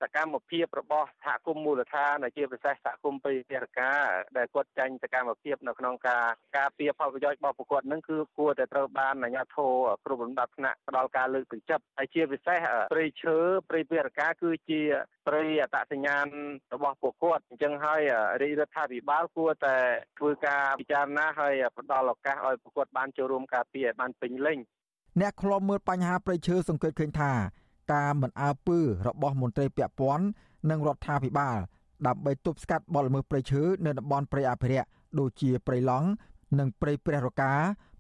[0.00, 4.04] សកម្មភាពរបស់សហគមន៍មូលដ្ឋានជាពិសេសសហគមន៍ពេទ្យការ
[4.36, 6.24] ដែលគាត់ចាញ់សកម្មភាពនៅក្នុងការ
[6.56, 9.72] ការពារផលប្រយោជន៍របស់ប្រកួតនឹងគឺគួរតែត្រូវបានអាជ្ញាធរ
[10.04, 12.58] គ្រប់លំដាប់ថ្នាក់ផ្ដល់ការលើកទឹកចិត្តហើយជាពិសេស
[12.92, 13.36] ព្រៃឈើ
[13.70, 14.80] ព្រៃពេទ្យការគឺជា
[15.26, 16.26] ព្រៃអត្តសញ្ញាណ
[16.74, 18.02] របស់ពួកគាត់អញ្ចឹងហើយ
[18.42, 19.76] រាជរដ្ឋាភិបាលគួរតែ
[20.18, 24.58] ធ្វើការពិចារណាហើយផ្ដល់ឱកាសឲ្យប្រកួតបានចូលរួមការពារឲ្យបានពេញលេញ
[25.20, 27.32] អ្នកខ្លំមើលបញ្ហាព្រៃឈើសង្កេតឃើញថា
[27.92, 30.24] ការមិនអើពើរបស់មន្ត្រីពាក់ព័ន្ធ
[30.70, 31.56] និងរដ្ឋាភិបាល
[32.06, 36.08] ដើម្បីទប់ស្កាត់បទល្មើសព្រៃឈើនៅតំបន់ព្រៃអភិរក្សដូចជាព្រៃឡង់
[36.58, 37.52] និងព្រៃព្រះរកា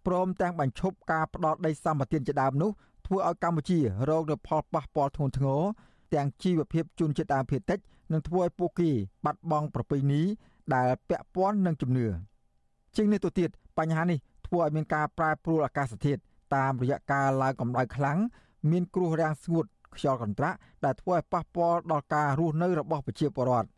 [0.06, 2.70] ព្រមទាំងបញ្ឈប់ការផ្ដោតដីសម្បត្តិជាដើមនោះ
[3.06, 3.78] ធ្វើឲ្យកម្ពុជា
[4.08, 5.62] រងនូវផលប៉ះពាល់ធ្ងន់ធ្ងរ
[6.14, 7.78] ទាំងជីវភាពជនជាតិដើមភាគតិច
[8.12, 8.90] និងធ្វើឲ្យពួកគេ
[9.24, 10.22] បាត់បង់ប្រពៃណី
[10.74, 12.06] ដែលពាក់ព័ន្ធនឹងជំនឿ
[12.96, 16.20] ជាងនេះទៅទៀតបញ្ហានេះធ្វើឲ្យមានការប្រែប្រួលអាកាសធាតុ
[16.56, 18.18] តាមរយៈការឡើងកម្ដៅខ្លាំង
[18.70, 23.68] មានគ្រោះរាំងស្ងួត ខ្យល់កន្ត្រាក់ដែលធ្វើឲ្យប៉ះពាល់ដល់ការរស់នៅរបស់ប្រជាពលរដ្ឋ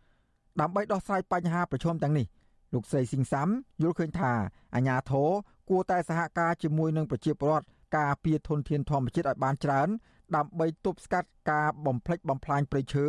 [0.61, 2.27] ដើម្បីដោះស្រាយបញ្ហាប្រឈមទាំងនេះ
[2.75, 3.49] លោកស្រីស៊ីងសាំ
[3.83, 4.33] យល់ឃើញថា
[4.75, 5.29] អាញាធរ
[5.71, 9.89] គួរតែសហការជាមួយនឹងប្រជាពលរដ្ឋការពារធនធានធម្មជាតិឲ្យបានច្រើន
[10.37, 13.07] ដើម្បីទប់ស្កាត់ការបំផ្លិចបំផ្លាញព្រៃឈើ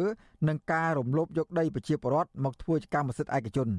[0.47, 3.69] និងការរំលោភយកដីប្រជាពលរដ្ឋមកធ្វើជាកម្មសិទ្ធិឯកជន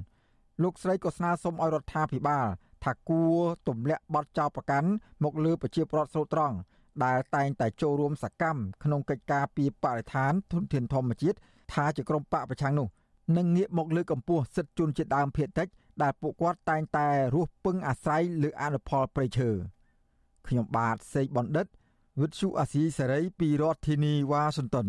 [0.62, 2.46] លោកស្រីក៏ស្នើសុំឲ្យរដ្ឋាភិបាល
[2.84, 3.36] ថាគួរ
[3.68, 4.88] ទម្លាក់បទចោទប្រកាន់
[5.24, 6.56] មកលើប្រជាពលរដ្ឋស្រុតត្រង់
[7.04, 11.36] ដែលតែងតែចូលរួមសកម្មក្នុងកិច្ចការពីបរិស្ថានធនធានធម្មជាតិ
[11.72, 12.88] ថាជាក្រុមបកប្រឆាំងនោះ
[13.36, 15.68] នឹងងាកមកលើកកម្ពស់សិទ្ធិជនជាតិដើមភាគតិច
[16.02, 19.50] ដែលពួកគាត់តែងតែរស់ពឹងអាស្រ័យលើអនុផលព្រៃឈើ
[20.46, 21.66] ខ្ញុំបាទសេកបណ្ឌិត
[22.20, 24.88] វិទ្យុអាស៊ីសេរីពីរដ្ឋធានីវ៉ាស៊ីនតោន